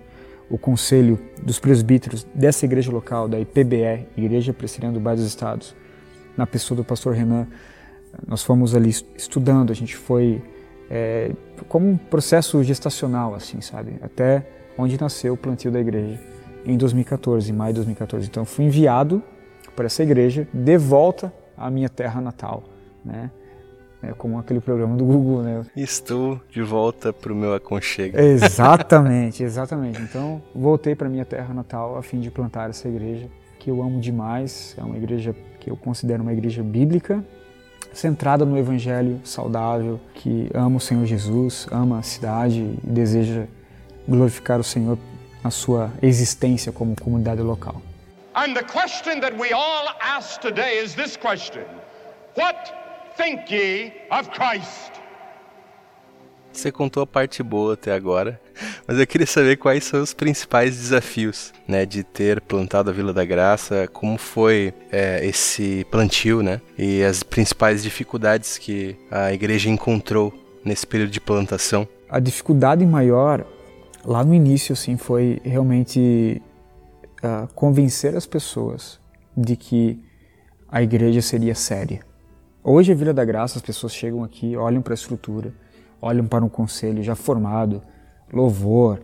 o 0.51 0.57
conselho 0.57 1.17
dos 1.41 1.59
presbíteros 1.59 2.27
dessa 2.35 2.65
igreja 2.65 2.91
local, 2.91 3.27
da 3.27 3.39
IPBE, 3.39 4.05
Igreja 4.17 4.53
Presbiteriana 4.53 4.93
do 4.93 4.99
Bairro 4.99 5.21
dos 5.21 5.27
Estados, 5.27 5.73
na 6.35 6.45
pessoa 6.45 6.75
do 6.75 6.83
pastor 6.83 7.13
Renan. 7.13 7.47
Nós 8.27 8.43
fomos 8.43 8.75
ali 8.75 8.89
estudando, 8.89 9.71
a 9.71 9.73
gente 9.73 9.95
foi 9.95 10.43
é, 10.89 11.31
como 11.69 11.89
um 11.89 11.95
processo 11.95 12.61
gestacional, 12.63 13.33
assim, 13.33 13.61
sabe? 13.61 13.95
Até 14.01 14.45
onde 14.77 14.99
nasceu 14.99 15.33
o 15.33 15.37
plantio 15.37 15.71
da 15.71 15.79
igreja 15.79 16.19
em 16.65 16.77
2014, 16.77 17.49
em 17.49 17.55
maio 17.55 17.73
de 17.73 17.79
2014. 17.79 18.27
Então, 18.27 18.43
fui 18.43 18.65
enviado 18.65 19.23
para 19.73 19.85
essa 19.85 20.03
igreja 20.03 20.45
de 20.53 20.77
volta 20.77 21.33
à 21.57 21.71
minha 21.71 21.87
terra 21.87 22.19
natal, 22.19 22.63
né? 23.05 23.31
É 24.03 24.13
como 24.13 24.39
aquele 24.39 24.59
programa 24.59 24.97
do 24.97 25.05
Google, 25.05 25.43
né? 25.43 25.65
Estou 25.75 26.41
de 26.49 26.61
volta 26.61 27.13
para 27.13 27.31
o 27.31 27.35
meu 27.35 27.53
aconchego. 27.53 28.19
Exatamente, 28.19 29.43
exatamente. 29.43 30.01
Então, 30.01 30.41
voltei 30.55 30.95
para 30.95 31.07
minha 31.07 31.23
terra 31.23 31.53
natal 31.53 31.97
a 31.97 32.01
fim 32.01 32.19
de 32.19 32.31
plantar 32.31 32.69
essa 32.71 32.87
igreja 32.87 33.27
que 33.59 33.69
eu 33.69 33.81
amo 33.81 33.99
demais. 33.99 34.75
É 34.77 34.83
uma 34.83 34.97
igreja 34.97 35.35
que 35.59 35.69
eu 35.69 35.77
considero 35.77 36.23
uma 36.23 36.33
igreja 36.33 36.63
bíblica, 36.63 37.23
centrada 37.93 38.43
no 38.43 38.57
evangelho 38.57 39.21
saudável, 39.23 39.99
que 40.15 40.49
ama 40.53 40.77
o 40.77 40.79
Senhor 40.79 41.05
Jesus, 41.05 41.67
ama 41.71 41.99
a 41.99 42.01
cidade 42.01 42.59
e 42.59 42.89
deseja 42.89 43.45
glorificar 44.07 44.59
o 44.59 44.63
Senhor 44.63 44.97
na 45.43 45.51
sua 45.51 45.91
existência 46.01 46.71
como 46.71 46.95
comunidade 46.99 47.41
local. 47.41 47.81
And 48.33 48.53
the 48.55 48.63
question 48.63 49.19
that 49.19 49.37
we 49.37 49.53
all 49.53 49.89
ask 49.99 50.39
today 50.39 50.81
is 50.83 50.95
this 50.95 51.17
question: 51.17 51.63
What 52.35 52.80
think 53.15 53.53
ye 53.53 53.93
of 54.11 54.29
Christ? 54.29 54.91
Você 56.51 56.71
contou 56.71 57.03
a 57.03 57.07
parte 57.07 57.41
boa 57.41 57.75
até 57.75 57.93
agora, 57.93 58.39
mas 58.85 58.99
eu 58.99 59.07
queria 59.07 59.25
saber 59.25 59.55
quais 59.55 59.85
são 59.85 60.01
os 60.01 60.13
principais 60.13 60.75
desafios, 60.75 61.53
né, 61.65 61.85
de 61.85 62.03
ter 62.03 62.41
plantado 62.41 62.89
a 62.89 62.93
Vila 62.93 63.13
da 63.13 63.23
Graça, 63.23 63.87
como 63.87 64.17
foi 64.17 64.73
é, 64.91 65.25
esse 65.25 65.85
plantio, 65.89 66.43
né, 66.43 66.59
e 66.77 67.03
as 67.03 67.23
principais 67.23 67.81
dificuldades 67.81 68.57
que 68.57 68.97
a 69.09 69.31
igreja 69.31 69.69
encontrou 69.69 70.33
nesse 70.65 70.85
período 70.85 71.11
de 71.11 71.21
plantação. 71.21 71.87
A 72.09 72.19
dificuldade 72.19 72.85
maior 72.85 73.45
lá 74.03 74.23
no 74.23 74.33
início, 74.33 74.73
assim, 74.73 74.97
foi 74.97 75.39
realmente 75.43 76.41
uh, 77.23 77.47
convencer 77.53 78.15
as 78.15 78.25
pessoas 78.25 78.99
de 79.35 79.55
que 79.55 79.99
a 80.69 80.81
igreja 80.81 81.21
seria 81.21 81.55
séria. 81.55 82.10
Hoje 82.63 82.91
a 82.91 82.95
Vila 82.95 83.13
da 83.13 83.25
Graça, 83.25 83.57
as 83.57 83.61
pessoas 83.63 83.93
chegam 83.93 84.23
aqui, 84.23 84.55
olham 84.55 84.81
para 84.81 84.93
a 84.93 84.95
estrutura 84.95 85.53
olham 86.01 86.25
para 86.25 86.43
um 86.43 86.49
conselho 86.49 87.03
já 87.03 87.15
formado, 87.15 87.81
louvor, 88.33 88.99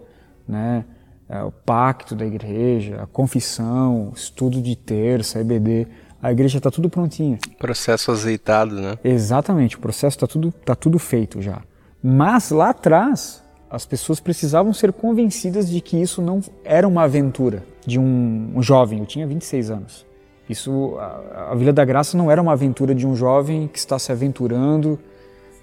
né? 0.47 0.83
É, 1.29 1.43
o 1.43 1.51
pacto 1.51 2.15
da 2.15 2.25
igreja, 2.25 3.01
a 3.03 3.05
confissão, 3.05 4.13
estudo 4.15 4.61
de 4.61 4.75
terça, 4.77 5.39
EBD, 5.39 5.85
a 6.23 6.31
igreja 6.31 6.57
está 6.57 6.71
tudo 6.71 6.89
prontinho. 6.89 7.37
Processo 7.59 8.11
azeitado, 8.11 8.73
né? 8.75 8.97
Exatamente, 9.03 9.75
o 9.75 9.79
processo 9.79 10.15
está 10.15 10.25
tudo, 10.25 10.51
tá 10.51 10.73
tudo 10.73 10.97
feito 10.97 11.41
já. 11.41 11.61
Mas 12.01 12.49
lá 12.49 12.69
atrás, 12.69 13.43
as 13.69 13.85
pessoas 13.85 14.21
precisavam 14.21 14.73
ser 14.73 14.93
convencidas 14.93 15.69
de 15.69 15.81
que 15.81 16.01
isso 16.01 16.21
não 16.21 16.39
era 16.63 16.87
uma 16.87 17.03
aventura 17.03 17.61
de 17.85 17.99
um, 17.99 18.53
um 18.55 18.63
jovem, 18.63 18.99
eu 18.99 19.05
tinha 19.05 19.27
26 19.27 19.69
anos. 19.69 20.06
Isso, 20.49 20.95
a, 20.97 21.51
a 21.51 21.55
Vila 21.55 21.73
da 21.73 21.83
Graça 21.83 22.17
não 22.17 22.31
era 22.31 22.41
uma 22.41 22.53
aventura 22.53 22.95
de 22.95 23.05
um 23.05 23.15
jovem 23.15 23.67
que 23.67 23.77
está 23.77 23.99
se 23.99 24.11
aventurando 24.11 24.99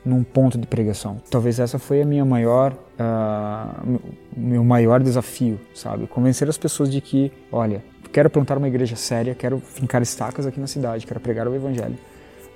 num 0.04 0.22
ponto 0.22 0.58
de 0.58 0.66
pregação. 0.66 1.20
Talvez 1.30 1.58
essa 1.58 1.78
foi 1.78 2.02
a 2.02 2.04
minha 2.04 2.24
maior, 2.24 2.72
uh, 2.72 4.00
meu 4.36 4.62
maior 4.62 5.02
desafio, 5.02 5.58
sabe? 5.74 6.06
Convencer 6.06 6.48
as 6.48 6.58
pessoas 6.58 6.90
de 6.90 7.00
que, 7.00 7.32
olha, 7.50 7.82
quero 8.12 8.28
plantar 8.28 8.58
uma 8.58 8.68
igreja 8.68 8.96
séria, 8.96 9.34
quero 9.34 9.60
fincar 9.60 10.02
estacas 10.02 10.46
aqui 10.46 10.60
na 10.60 10.66
cidade, 10.66 11.06
quero 11.06 11.20
pregar 11.20 11.48
o 11.48 11.54
evangelho. 11.54 11.98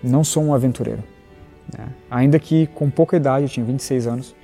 Não 0.03 0.23
sou 0.23 0.45
um 0.45 0.55
aventureiro. 0.55 1.03
Né? 1.77 1.89
Ainda 2.11 2.39
que 2.39 2.67
com 2.69 2.91
pouca 2.91 3.17
idade, 3.17 3.45
eu 3.45 3.49
tinha 3.49 3.65
26 3.65 4.07
anos, 4.07 4.37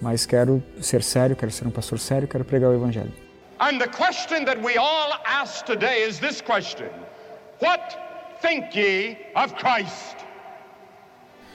mas 0.00 0.26
quero 0.26 0.62
ser 0.80 1.02
sério, 1.02 1.34
quero 1.34 1.50
ser 1.50 1.66
um 1.66 1.70
pastor 1.70 1.98
sério, 1.98 2.28
quero 2.28 2.44
pregar 2.44 2.70
o 2.70 2.74
evangelho. 2.74 3.12
And 3.58 3.78
the 3.78 3.88
question 3.88 4.44
that 4.44 4.60
we 4.62 4.76
all 4.76 5.12
ask 5.24 5.64
today 5.64 6.06
is 6.06 6.18
this 6.18 6.42
question: 6.42 6.88
What 7.62 7.96
think 8.42 8.76
ye 8.76 9.16
of 9.36 9.54
Christ? 9.54 10.16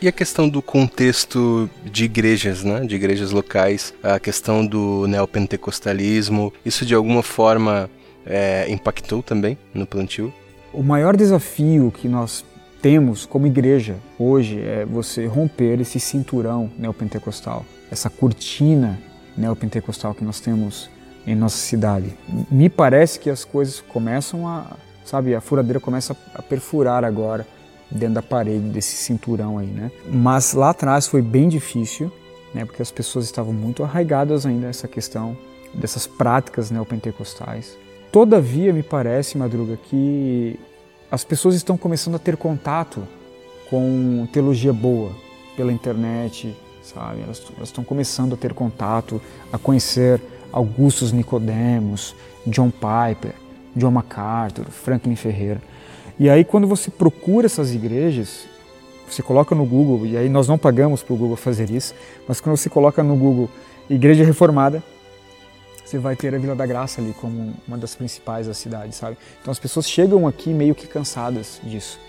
E 0.02 0.08
a 0.08 0.12
questão 0.14 0.48
do 0.48 0.62
contexto 0.62 1.70
de 1.84 2.06
igrejas, 2.06 2.64
né? 2.64 2.86
De 2.86 2.96
igrejas 2.96 3.32
locais, 3.32 3.94
a 4.02 4.18
questão 4.18 4.66
do 4.66 5.06
neopentecostalismo, 5.08 6.54
isso 6.64 6.86
de 6.86 6.96
alguma 6.96 7.22
forma 7.22 7.90
é, 8.26 8.66
impactou 8.70 9.22
também 9.22 9.58
no 9.74 9.86
plantio? 9.86 10.34
O 10.72 10.82
maior 10.82 11.18
desafio 11.18 11.92
que 11.92 12.08
nós 12.08 12.46
temos 12.82 13.26
como 13.26 13.46
igreja 13.46 13.98
hoje 14.18 14.62
é 14.62 14.86
você 14.86 15.26
romper 15.26 15.82
esse 15.82 16.00
cinturão 16.00 16.72
neopentecostal, 16.78 17.66
essa 17.92 18.10
cortina 18.10 18.98
neopentecostal 19.36 20.16
que 20.16 20.24
nós 20.24 20.40
temos 20.40 20.90
em 21.28 21.36
nossa 21.36 21.58
cidade. 21.58 22.18
Me 22.50 22.70
parece 22.70 23.20
que 23.20 23.30
as 23.30 23.44
coisas 23.44 23.82
começam 23.82 24.48
a, 24.48 24.78
sabe, 25.10 25.34
a 25.36 25.42
furadeira 25.42 25.80
começa 25.80 26.16
a 26.36 26.42
perfurar 26.42 27.04
agora 27.04 27.46
dentro 27.90 28.16
da 28.16 28.22
parede 28.22 28.70
desse 28.70 28.96
cinturão 28.96 29.58
aí, 29.58 29.68
né? 29.68 29.92
Mas 30.08 30.54
lá 30.54 30.70
atrás 30.70 31.08
foi 31.08 31.22
bem 31.22 31.50
difícil, 31.50 32.12
né? 32.54 32.64
Porque 32.64 32.82
as 32.82 32.92
pessoas 32.92 33.26
estavam 33.26 33.52
muito 33.52 33.84
arraigadas 33.84 34.46
ainda 34.46 34.68
nessa 34.68 34.88
questão 34.88 35.36
dessas 35.74 36.06
práticas 36.06 36.70
neopentecostais. 36.70 37.76
Todavia, 38.12 38.72
me 38.72 38.84
parece, 38.84 39.38
Madruga, 39.38 39.78
que 39.78 40.60
as 41.12 41.24
pessoas 41.24 41.56
estão 41.56 41.78
começando 41.78 42.16
a 42.16 42.20
ter 42.20 42.38
contato 42.38 43.04
com 43.70 44.28
teologia 44.32 44.74
boa 44.74 45.12
pela 45.56 45.72
internet, 45.72 46.56
sabe? 46.82 47.22
Elas, 47.22 47.44
elas 47.56 47.70
estão 47.70 47.84
começando 47.84 48.34
a 48.34 48.38
ter 48.38 48.54
contato, 48.54 49.22
a 49.52 49.58
conhecer 49.58 50.22
Augustus 50.52 51.12
Nicodemos, 51.12 52.16
John 52.48 52.72
Piper, 52.72 53.34
John 53.76 53.92
MacArthur, 53.92 54.66
Franklin 54.66 55.16
Ferreira. 55.16 55.62
E 56.20 56.30
aí 56.30 56.44
quando 56.44 56.68
você 56.68 56.92
procura 56.92 57.46
essas 57.46 57.74
igrejas, 57.74 58.48
você 59.10 59.24
coloca 59.24 59.56
no 59.56 59.66
Google, 59.66 60.06
e 60.06 60.18
aí 60.18 60.30
nós 60.30 60.48
não 60.48 60.58
pagamos 60.58 61.02
para 61.02 61.14
o 61.14 61.18
Google 61.18 61.36
fazer 61.36 61.70
isso, 61.70 61.96
mas 62.28 62.40
quando 62.40 62.58
você 62.58 62.70
coloca 62.70 63.02
no 63.02 63.16
Google 63.16 63.50
Igreja 63.90 64.24
Reformada, 64.24 64.84
você 65.84 65.98
vai 65.98 66.16
ter 66.16 66.36
a 66.36 66.38
Vila 66.38 66.56
da 66.56 66.66
Graça 66.68 67.02
ali 67.02 67.14
como 67.20 67.54
uma 67.68 67.78
das 67.78 67.96
principais 67.96 68.46
da 68.46 68.54
cidade, 68.54 68.94
sabe? 68.94 69.18
Então 69.42 69.52
as 69.52 69.58
pessoas 69.58 69.90
chegam 69.90 70.28
aqui 70.28 70.54
meio 70.54 70.76
que 70.76 70.86
cansadas 70.86 71.60
disso. 71.64 72.00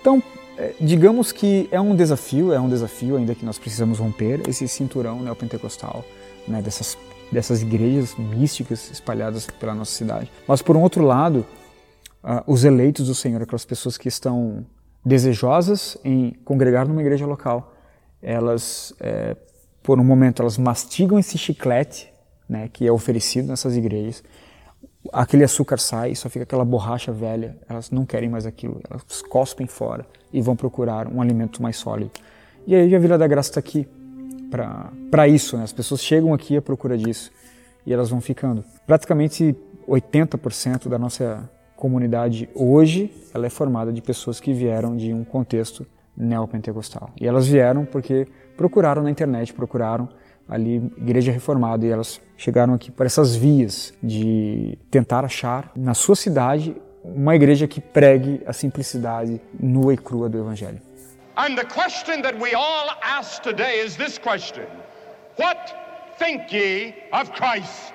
Então, 0.00 0.20
é, 0.58 0.72
digamos 0.80 1.30
que 1.30 1.68
é 1.70 1.80
um 1.80 1.94
desafio, 1.94 2.52
é 2.52 2.58
um 2.58 2.68
desafio 2.68 3.16
ainda 3.16 3.34
que 3.34 3.44
nós 3.44 3.58
precisamos 3.58 4.00
romper 4.00 4.42
esse 4.48 4.66
cinturão 4.66 5.20
neopentecostal, 5.22 6.04
né, 6.48 6.60
dessas, 6.60 6.98
dessas 7.32 7.62
igrejas 7.62 8.14
místicas 8.16 8.90
espalhadas 8.90 9.46
pela 9.46 9.74
nossa 9.74 9.92
cidade. 9.92 10.30
Mas 10.46 10.60
por 10.60 10.76
um 10.76 10.82
outro 10.82 11.02
lado, 11.02 11.46
uh, 12.22 12.42
os 12.46 12.64
eleitos 12.64 13.06
do 13.06 13.14
Senhor, 13.14 13.42
aquelas 13.42 13.64
pessoas 13.64 13.96
que 13.96 14.06
estão 14.06 14.66
desejosas 15.04 15.96
em 16.04 16.32
congregar 16.44 16.86
numa 16.86 17.00
igreja 17.00 17.26
local, 17.26 17.72
elas, 18.22 18.94
é, 19.00 19.34
por 19.82 19.98
um 19.98 20.04
momento, 20.04 20.42
elas 20.42 20.56
mastigam 20.56 21.18
esse 21.18 21.36
chiclete 21.36 22.12
né, 22.48 22.68
que 22.72 22.86
é 22.86 22.92
oferecido 22.92 23.48
nessas 23.48 23.76
igrejas, 23.76 24.22
aquele 25.12 25.42
açúcar 25.42 25.78
sai, 25.78 26.14
só 26.14 26.28
fica 26.28 26.44
aquela 26.44 26.64
borracha 26.64 27.10
velha, 27.10 27.56
elas 27.68 27.90
não 27.90 28.04
querem 28.04 28.28
mais 28.28 28.46
aquilo, 28.46 28.80
elas 28.88 29.22
cospem 29.22 29.66
fora 29.66 30.06
e 30.32 30.40
vão 30.40 30.54
procurar 30.54 31.08
um 31.08 31.20
alimento 31.20 31.62
mais 31.62 31.76
sólido. 31.76 32.10
E 32.66 32.74
aí 32.74 32.94
a 32.94 32.98
Vila 32.98 33.18
da 33.18 33.26
Graça 33.26 33.50
está 33.50 33.60
aqui 33.60 33.88
para 34.52 35.26
isso, 35.26 35.56
né? 35.56 35.64
as 35.64 35.72
pessoas 35.72 36.02
chegam 36.02 36.34
aqui 36.34 36.56
à 36.56 36.62
procura 36.62 36.98
disso 36.98 37.30
e 37.86 37.92
elas 37.92 38.10
vão 38.10 38.20
ficando. 38.20 38.62
Praticamente 38.86 39.56
80% 39.88 40.88
da 40.88 40.98
nossa 40.98 41.48
comunidade 41.74 42.48
hoje 42.54 43.10
ela 43.34 43.46
é 43.46 43.50
formada 43.50 43.92
de 43.92 44.02
pessoas 44.02 44.38
que 44.38 44.52
vieram 44.52 44.94
de 44.94 45.12
um 45.12 45.24
contexto 45.24 45.86
neopentecostal. 46.14 47.10
E 47.18 47.26
elas 47.26 47.48
vieram 47.48 47.86
porque 47.86 48.28
procuraram 48.56 49.02
na 49.02 49.10
internet, 49.10 49.54
procuraram 49.54 50.08
ali 50.46 50.76
igreja 50.98 51.32
reformada 51.32 51.86
e 51.86 51.88
elas 51.88 52.20
chegaram 52.36 52.74
aqui 52.74 52.90
por 52.90 53.06
essas 53.06 53.34
vias 53.34 53.94
de 54.02 54.78
tentar 54.90 55.24
achar 55.24 55.72
na 55.74 55.94
sua 55.94 56.14
cidade 56.14 56.76
uma 57.02 57.34
igreja 57.34 57.66
que 57.66 57.80
pregue 57.80 58.42
a 58.46 58.52
simplicidade 58.52 59.40
nua 59.58 59.94
e 59.94 59.96
crua 59.96 60.28
do 60.28 60.38
evangelho. 60.38 60.78
And 61.42 61.56
the 61.56 61.64
question 61.64 62.22
that 62.22 62.38
we 62.38 62.54
all 62.54 62.88
ask 63.02 63.42
today 63.42 63.84
is 63.84 63.96
this 63.96 64.16
question: 64.16 64.64
What 65.36 65.74
think 66.16 66.52
ye 66.52 66.94
of 67.12 67.32
Christ? 67.32 67.94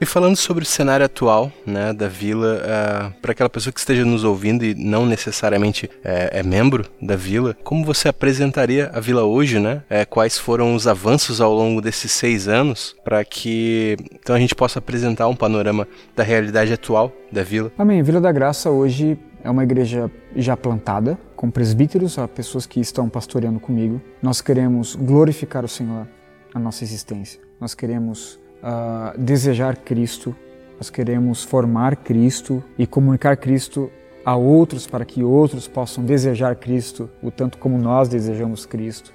E 0.00 0.06
falando 0.06 0.36
sobre 0.36 0.64
o 0.64 0.66
cenário 0.66 1.04
atual 1.04 1.52
né, 1.66 1.92
da 1.92 2.08
vila, 2.08 2.56
uh, 2.56 3.20
para 3.20 3.32
aquela 3.32 3.50
pessoa 3.50 3.70
que 3.70 3.78
esteja 3.78 4.02
nos 4.02 4.24
ouvindo 4.24 4.64
e 4.64 4.74
não 4.74 5.04
necessariamente 5.04 5.90
é, 6.02 6.40
é 6.40 6.42
membro 6.42 6.86
da 7.02 7.16
vila, 7.16 7.54
como 7.62 7.84
você 7.84 8.08
apresentaria 8.08 8.90
a 8.94 8.98
vila 8.98 9.24
hoje, 9.24 9.60
né? 9.60 9.82
É, 9.90 10.06
quais 10.06 10.38
foram 10.38 10.74
os 10.74 10.86
avanços 10.86 11.38
ao 11.38 11.52
longo 11.52 11.82
desses 11.82 12.12
seis 12.12 12.48
anos 12.48 12.96
para 13.04 13.22
que 13.26 13.98
então 14.14 14.34
a 14.34 14.38
gente 14.38 14.54
possa 14.54 14.78
apresentar 14.78 15.28
um 15.28 15.36
panorama 15.36 15.86
da 16.16 16.22
realidade 16.22 16.72
atual 16.72 17.12
da 17.30 17.42
vila? 17.42 17.70
Amém. 17.76 18.02
Vila 18.02 18.22
da 18.22 18.32
Graça 18.32 18.70
hoje 18.70 19.18
é 19.44 19.50
uma 19.50 19.62
igreja 19.62 20.10
já 20.34 20.56
plantada, 20.56 21.18
com 21.36 21.50
presbíteros, 21.50 22.16
pessoas 22.34 22.66
que 22.66 22.80
estão 22.80 23.08
pastoreando 23.08 23.60
comigo. 23.60 24.00
Nós 24.22 24.40
queremos 24.40 24.94
glorificar 24.94 25.64
o 25.64 25.68
Senhor 25.68 26.06
na 26.54 26.60
nossa 26.60 26.84
existência. 26.84 27.40
Nós 27.60 27.74
queremos 27.74 28.38
uh, 28.62 29.18
desejar 29.18 29.76
Cristo, 29.76 30.34
nós 30.76 30.90
queremos 30.90 31.44
formar 31.44 31.96
Cristo 31.96 32.62
e 32.78 32.86
comunicar 32.86 33.36
Cristo 33.36 33.90
a 34.24 34.34
outros 34.36 34.86
para 34.86 35.04
que 35.04 35.22
outros 35.22 35.68
possam 35.68 36.04
desejar 36.04 36.56
Cristo 36.56 37.10
o 37.22 37.30
tanto 37.30 37.58
como 37.58 37.76
nós 37.78 38.08
desejamos 38.08 38.64
Cristo. 38.64 39.12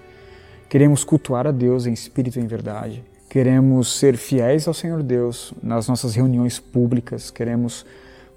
Queremos 0.69 1.03
cultuar 1.03 1.47
a 1.47 1.51
Deus 1.51 1.87
em 1.87 1.93
espírito 1.93 2.39
e 2.39 2.43
em 2.43 2.47
verdade. 2.47 3.03
Queremos 3.27 3.97
ser 3.97 4.17
fiéis 4.17 4.67
ao 4.67 4.73
Senhor 4.73 5.01
Deus 5.01 5.53
nas 5.61 5.87
nossas 5.87 6.15
reuniões 6.15 6.59
públicas. 6.59 7.31
Queremos 7.31 7.85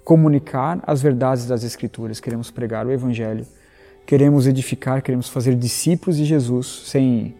comunicar 0.03 0.79
as 0.85 1.01
verdades 1.01 1.45
das 1.47 1.63
Escrituras. 1.63 2.19
Queremos 2.19 2.51
pregar 2.51 2.85
o 2.85 2.91
Evangelho. 2.91 3.45
Queremos 4.05 4.47
edificar, 4.47 5.01
queremos 5.01 5.29
fazer 5.29 5.55
discípulos 5.55 6.17
de 6.17 6.25
Jesus 6.25 6.83
sem 6.85 7.35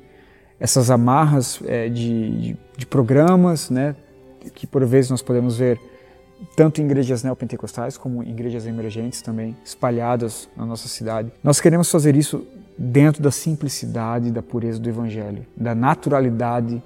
essas 0.60 0.89
amarras 0.89 1.60
é, 1.65 1.89
de, 1.89 2.30
de, 2.38 2.58
de, 2.78 2.86
programas, 2.86 3.69
né, 3.69 3.95
que 4.54 4.65
por 4.65 4.86
vezes 4.86 5.12
nós 5.12 5.21
podemos 5.21 5.58
ver 5.58 5.80
tanto 6.56 6.82
em 6.82 6.86
igrejas 6.86 7.23
neopentecostais 7.23 7.97
como 7.97 8.23
em 8.23 8.30
igrejas 8.30 8.65
emergentes 8.65 9.21
também, 9.21 9.56
espalhadas 9.63 10.49
na 10.56 10.65
nossa 10.65 10.88
cidade. 10.88 11.32
Nós 11.43 11.60
queremos 11.60 11.89
fazer 11.91 12.15
isso 12.15 12.45
dentro 12.78 13.21
da 13.21 13.32
simplicidade, 13.32 14.32
da 14.32 14.41
pureza 14.41 14.80
do 14.80 14.89
Evangelho, 14.89 15.45
da 15.56 15.76
naturalidade 15.76 16.82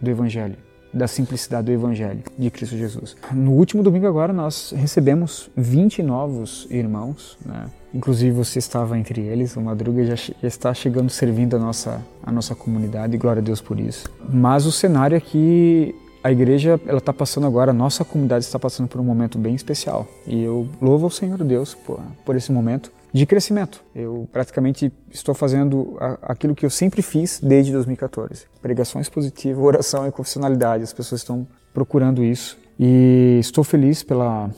do 0.00 0.10
Evangelho, 0.10 0.56
da 0.92 1.06
simplicidade 1.06 1.66
do 1.66 1.72
Evangelho 1.72 2.20
de 2.38 2.50
Cristo 2.50 2.76
Jesus. 2.76 3.16
No 3.32 3.52
último 3.52 3.82
domingo 3.82 4.06
agora 4.06 4.32
nós 4.32 4.72
recebemos 4.76 5.50
20 5.56 6.02
novos 6.02 6.66
irmãos, 6.70 7.38
né? 7.44 7.66
Inclusive 7.94 8.30
você 8.32 8.58
estava 8.58 8.98
entre 8.98 9.20
eles, 9.20 9.54
o 9.54 9.60
Madruga 9.60 10.04
já, 10.04 10.14
já, 10.14 10.34
está 10.42 10.72
chegando 10.72 11.10
servindo 11.10 11.56
a 11.56 11.58
nossa, 11.58 12.00
a 12.22 12.32
nossa 12.32 12.54
comunidade, 12.54 13.18
glória 13.18 13.40
a 13.40 13.44
Deus 13.44 13.60
por 13.60 13.78
isso. 13.78 14.10
Mas 14.30 14.64
o 14.64 14.72
cenário 14.72 15.14
é 15.14 15.20
que 15.20 15.94
a 16.24 16.30
igreja 16.30 16.80
ela 16.86 16.98
está 16.98 17.12
passando 17.12 17.46
agora, 17.46 17.70
a 17.70 17.74
nossa 17.74 18.04
comunidade 18.04 18.44
está 18.44 18.58
passando 18.58 18.88
por 18.88 19.00
um 19.00 19.04
momento 19.04 19.36
bem 19.36 19.54
especial. 19.54 20.06
E 20.26 20.42
eu 20.42 20.68
louvo 20.80 21.04
ao 21.04 21.10
Senhor 21.10 21.42
Deus 21.44 21.74
por, 21.74 22.00
por 22.24 22.36
esse 22.36 22.50
momento 22.50 22.90
de 23.12 23.26
crescimento. 23.26 23.84
Eu 23.94 24.28
praticamente 24.32 24.92
estou 25.10 25.34
fazendo 25.34 25.96
aquilo 26.22 26.54
que 26.54 26.64
eu 26.64 26.70
sempre 26.70 27.02
fiz 27.02 27.38
desde 27.40 27.72
2014. 27.72 28.46
Pregações 28.60 29.08
positivas, 29.08 29.62
oração 29.62 30.06
e 30.06 30.10
confessionalidade. 30.10 30.82
As 30.82 30.92
pessoas 30.92 31.20
estão 31.20 31.46
procurando 31.74 32.24
isso. 32.24 32.58
E 32.78 33.38
estou 33.38 33.62
feliz 33.62 34.02
pela, 34.02 34.50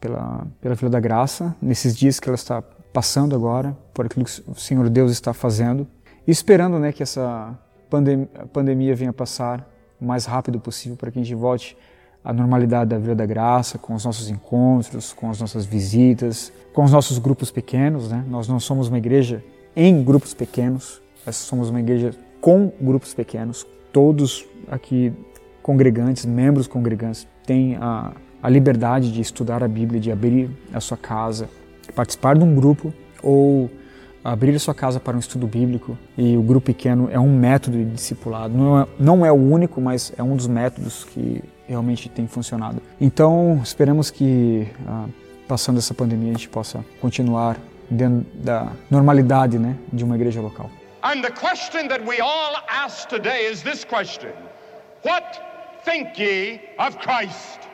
pela, 0.00 0.46
pela 0.60 0.74
Vila 0.74 0.90
da 0.90 1.00
Graça, 1.00 1.54
nesses 1.62 1.96
dias 1.96 2.18
que 2.18 2.28
ela 2.28 2.34
está 2.34 2.60
passando 2.92 3.36
agora, 3.36 3.76
por 3.94 4.06
aquilo 4.06 4.24
que 4.24 4.42
o 4.48 4.54
Senhor 4.56 4.88
Deus 4.88 5.12
está 5.12 5.32
fazendo, 5.32 5.86
e 6.26 6.30
esperando 6.30 6.78
né, 6.78 6.92
que 6.92 7.02
essa 7.02 7.56
pandem 7.88 8.28
pandemia 8.52 8.94
venha 8.94 9.12
passar 9.12 9.68
o 10.00 10.04
mais 10.04 10.24
rápido 10.24 10.58
possível 10.58 10.96
para 10.96 11.10
que 11.10 11.18
a 11.18 11.22
gente 11.22 11.34
volte 11.34 11.76
à 12.24 12.32
normalidade 12.32 12.90
da 12.90 12.98
Vila 12.98 13.14
da 13.14 13.26
Graça, 13.26 13.78
com 13.78 13.94
os 13.94 14.04
nossos 14.04 14.28
encontros, 14.28 15.12
com 15.12 15.30
as 15.30 15.40
nossas 15.40 15.64
visitas, 15.64 16.52
com 16.72 16.84
os 16.84 16.92
nossos 16.92 17.18
grupos 17.18 17.50
pequenos. 17.50 18.10
Né? 18.10 18.24
Nós 18.28 18.46
não 18.46 18.60
somos 18.60 18.88
uma 18.88 18.98
igreja 18.98 19.42
em 19.74 20.02
grupos 20.02 20.34
pequenos, 20.34 21.00
nós 21.24 21.36
somos 21.36 21.70
uma 21.70 21.80
igreja 21.80 22.12
com 22.40 22.72
grupos 22.80 23.14
pequenos. 23.14 23.66
Todos 23.92 24.46
aqui 24.70 25.12
congregantes, 25.62 26.24
membros 26.24 26.66
congregantes, 26.66 27.26
têm 27.46 27.76
a, 27.76 28.12
a 28.42 28.48
liberdade 28.48 29.12
de 29.12 29.20
estudar 29.20 29.62
a 29.62 29.68
Bíblia, 29.68 30.00
de 30.00 30.10
abrir 30.10 30.50
a 30.72 30.80
sua 30.80 30.96
casa, 30.96 31.48
participar 31.94 32.36
de 32.36 32.44
um 32.44 32.54
grupo 32.54 32.92
ou 33.22 33.70
abrir 34.24 34.58
sua 34.58 34.74
casa 34.74 35.00
para 35.00 35.16
um 35.16 35.20
estudo 35.20 35.46
bíblico 35.46 35.96
e 36.16 36.36
o 36.36 36.42
grupo 36.42 36.66
pequeno 36.66 37.08
é 37.10 37.18
um 37.18 37.34
método 37.34 37.78
de 37.78 37.84
discipulado. 37.84 38.56
Não 38.56 38.80
é, 38.80 38.86
não 38.98 39.26
é 39.26 39.32
o 39.32 39.36
único, 39.36 39.80
mas 39.80 40.12
é 40.16 40.22
um 40.22 40.36
dos 40.36 40.46
métodos 40.46 41.04
que 41.04 41.42
realmente 41.66 42.08
tem 42.08 42.26
funcionado. 42.26 42.82
Então, 43.00 43.60
esperamos 43.62 44.10
que 44.10 44.68
ah, 44.86 45.06
passando 45.48 45.78
essa 45.78 45.94
pandemia 45.94 46.30
a 46.30 46.32
gente 46.34 46.48
possa 46.48 46.84
continuar 47.00 47.56
dentro 47.88 48.26
da 48.34 48.72
normalidade, 48.90 49.58
né, 49.58 49.76
de 49.92 50.04
uma 50.04 50.14
igreja 50.14 50.40
local. 50.40 50.70
And 51.02 51.22
the 51.22 51.30
question 51.30 51.88
that 51.88 52.04
we 52.06 52.20
all 52.20 52.56
ask 52.68 53.08
today 53.08 53.50
is 53.50 53.62
this 53.62 53.84
question: 53.84 54.32
What 55.02 55.40
think 55.82 56.18
ye 56.18 56.60
of 56.78 56.98
Christ? 56.98 57.69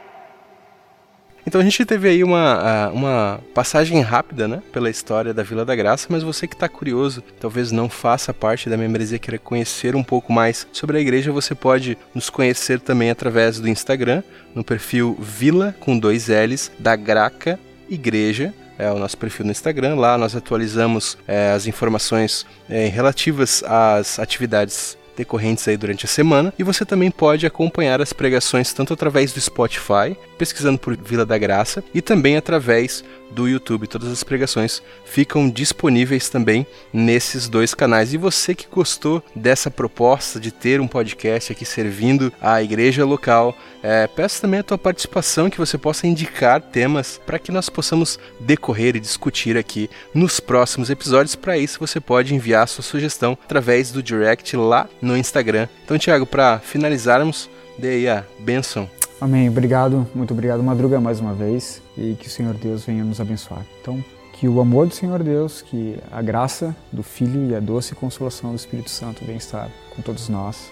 Então 1.46 1.61
a 1.61 1.64
gente 1.64 1.85
teve 1.85 2.09
aí 2.09 2.24
uma, 2.24 2.88
uma 2.88 3.40
passagem 3.54 4.00
rápida, 4.00 4.48
né, 4.48 4.62
pela 4.72 4.90
história 4.90 5.32
da 5.32 5.42
Vila 5.42 5.64
da 5.64 5.76
Graça, 5.76 6.09
mas 6.11 6.22
você 6.22 6.46
que 6.46 6.54
está 6.54 6.68
curioso, 6.68 7.22
talvez 7.40 7.70
não 7.70 7.88
faça 7.88 8.35
parte 8.35 8.68
da 8.68 8.76
membresia, 8.76 9.18
queira 9.18 9.38
conhecer 9.38 9.94
um 9.94 10.02
pouco 10.02 10.32
mais 10.32 10.66
sobre 10.72 10.98
a 10.98 11.00
igreja, 11.00 11.30
você 11.30 11.54
pode 11.54 11.96
nos 12.14 12.28
conhecer 12.28 12.80
também 12.80 13.11
através 13.11 13.61
do 13.61 13.68
Instagram, 13.68 14.22
no 14.54 14.64
perfil 14.64 15.16
Vila 15.20 15.74
com 15.78 15.96
dois 15.98 16.26
L's 16.28 16.72
da 16.78 16.96
Graca 16.96 17.59
Igreja 17.88 18.52
é 18.78 18.90
o 18.90 18.98
nosso 18.98 19.16
perfil 19.16 19.46
no 19.46 19.52
Instagram. 19.52 19.94
Lá 19.94 20.18
nós 20.18 20.37
atualizamos 20.37 21.16
é, 21.26 21.52
as 21.52 21.66
informações 21.66 22.44
é, 22.68 22.87
relativas 22.88 23.62
às 23.64 24.18
atividades 24.18 24.98
decorrentes 25.16 25.66
aí 25.66 25.76
durante 25.76 26.04
a 26.04 26.09
semana. 26.09 26.52
E 26.59 26.62
você 26.62 26.85
também 26.85 27.11
pode 27.11 27.46
acompanhar 27.46 28.02
as 28.02 28.12
pregações 28.12 28.72
tanto 28.72 28.92
através 28.92 29.32
do 29.32 29.40
Spotify, 29.40 30.16
pesquisando 30.37 30.79
por 30.79 30.96
Vila 30.96 31.25
da 31.25 31.38
Graça, 31.38 31.83
e 31.94 32.01
também 32.01 32.37
através 32.37 33.05
do 33.31 33.49
YouTube. 33.49 33.87
Todas 33.87 34.11
as 34.11 34.22
pregações 34.22 34.83
ficam 35.05 35.49
disponíveis 35.49 36.29
também 36.29 36.66
nesses 36.92 37.49
dois 37.49 37.75
canais. 37.75 38.12
E 38.12 38.16
você 38.16 38.55
que 38.55 38.66
gostou 38.70 39.22
dessa 39.35 39.70
proposta 39.70 40.38
de 40.38 40.51
ter 40.51 40.81
um 40.81 40.88
podcast 40.88 41.53
aqui 41.53 41.64
servindo 41.64 42.33
a 42.40 42.62
igreja 42.62 43.05
local, 43.05 43.57
é, 43.83 44.07
peço 44.07 44.40
também 44.40 44.61
a 44.61 44.62
tua 44.62 44.79
participação, 44.79 45.51
que 45.51 45.59
você 45.59 45.77
possa 45.77 46.07
indicar 46.07 46.61
temas 46.61 47.20
para 47.25 47.38
que 47.38 47.53
nós 47.53 47.68
possamos 47.68 48.18
decorrer 48.40 48.96
e 48.96 49.01
discutir 49.01 49.57
aqui 49.57 49.90
nos 50.14 50.40
próximos 50.40 50.90
episódios. 50.90 51.35
Para 51.35 51.59
isso, 51.59 51.79
você 51.79 52.01
pode 52.01 52.35
enviar 52.35 52.64
a 52.64 52.66
sua 52.66 52.83
sugestão 52.83 53.38
através 53.44 53.90
do 53.90 54.03
direct 54.03 54.57
lá 54.57 54.88
no 55.01 55.16
Instagram. 55.16 55.68
Então, 55.85 55.99
Tiago, 55.99 56.27
para 56.27 56.59
finalizarmos, 56.59 57.49
dê 57.79 57.88
aí 57.88 58.09
a 58.09 58.25
benção 58.38 58.88
Amém. 59.20 59.48
Obrigado, 59.48 60.07
muito 60.14 60.33
obrigado, 60.33 60.62
Madruga, 60.62 61.00
mais 61.00 61.20
uma 61.20 61.33
vez, 61.33 61.81
e 61.96 62.14
que 62.14 62.26
o 62.26 62.31
Senhor 62.31 62.55
Deus 62.55 62.85
venha 62.85 63.02
nos 63.02 63.20
abençoar. 63.20 63.64
Então, 63.81 64.05
que 64.33 64.46
o 64.46 64.61
amor 64.61 64.87
do 64.87 64.94
Senhor 64.94 65.22
Deus, 65.22 65.62
que 65.62 65.98
a 66.12 66.20
graça 66.20 66.76
do 66.92 67.02
Filho 67.02 67.50
e 67.50 67.55
a 67.55 67.61
doce 67.61 67.94
consolação 67.94 68.50
do 68.50 68.57
Espírito 68.57 68.90
Santo 68.90 69.24
venha 69.24 69.38
estar 69.38 69.70
com 69.94 70.02
todos 70.02 70.29
nós 70.29 70.70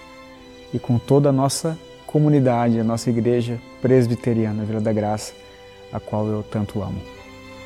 e 0.72 0.78
com 0.78 0.98
toda 0.98 1.30
a 1.30 1.32
nossa 1.32 1.78
comunidade, 2.06 2.78
a 2.78 2.84
nossa 2.84 3.08
igreja 3.08 3.58
presbiteriana, 3.80 4.64
Vila 4.64 4.80
da 4.80 4.92
Graça, 4.92 5.32
a 5.90 5.98
qual 5.98 6.26
eu 6.26 6.42
tanto 6.42 6.82
amo. 6.82 7.00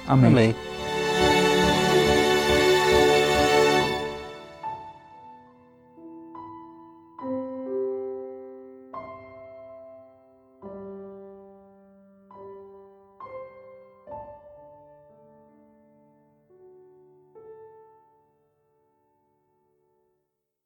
Amém. 0.07 0.31
Amém. 0.31 0.88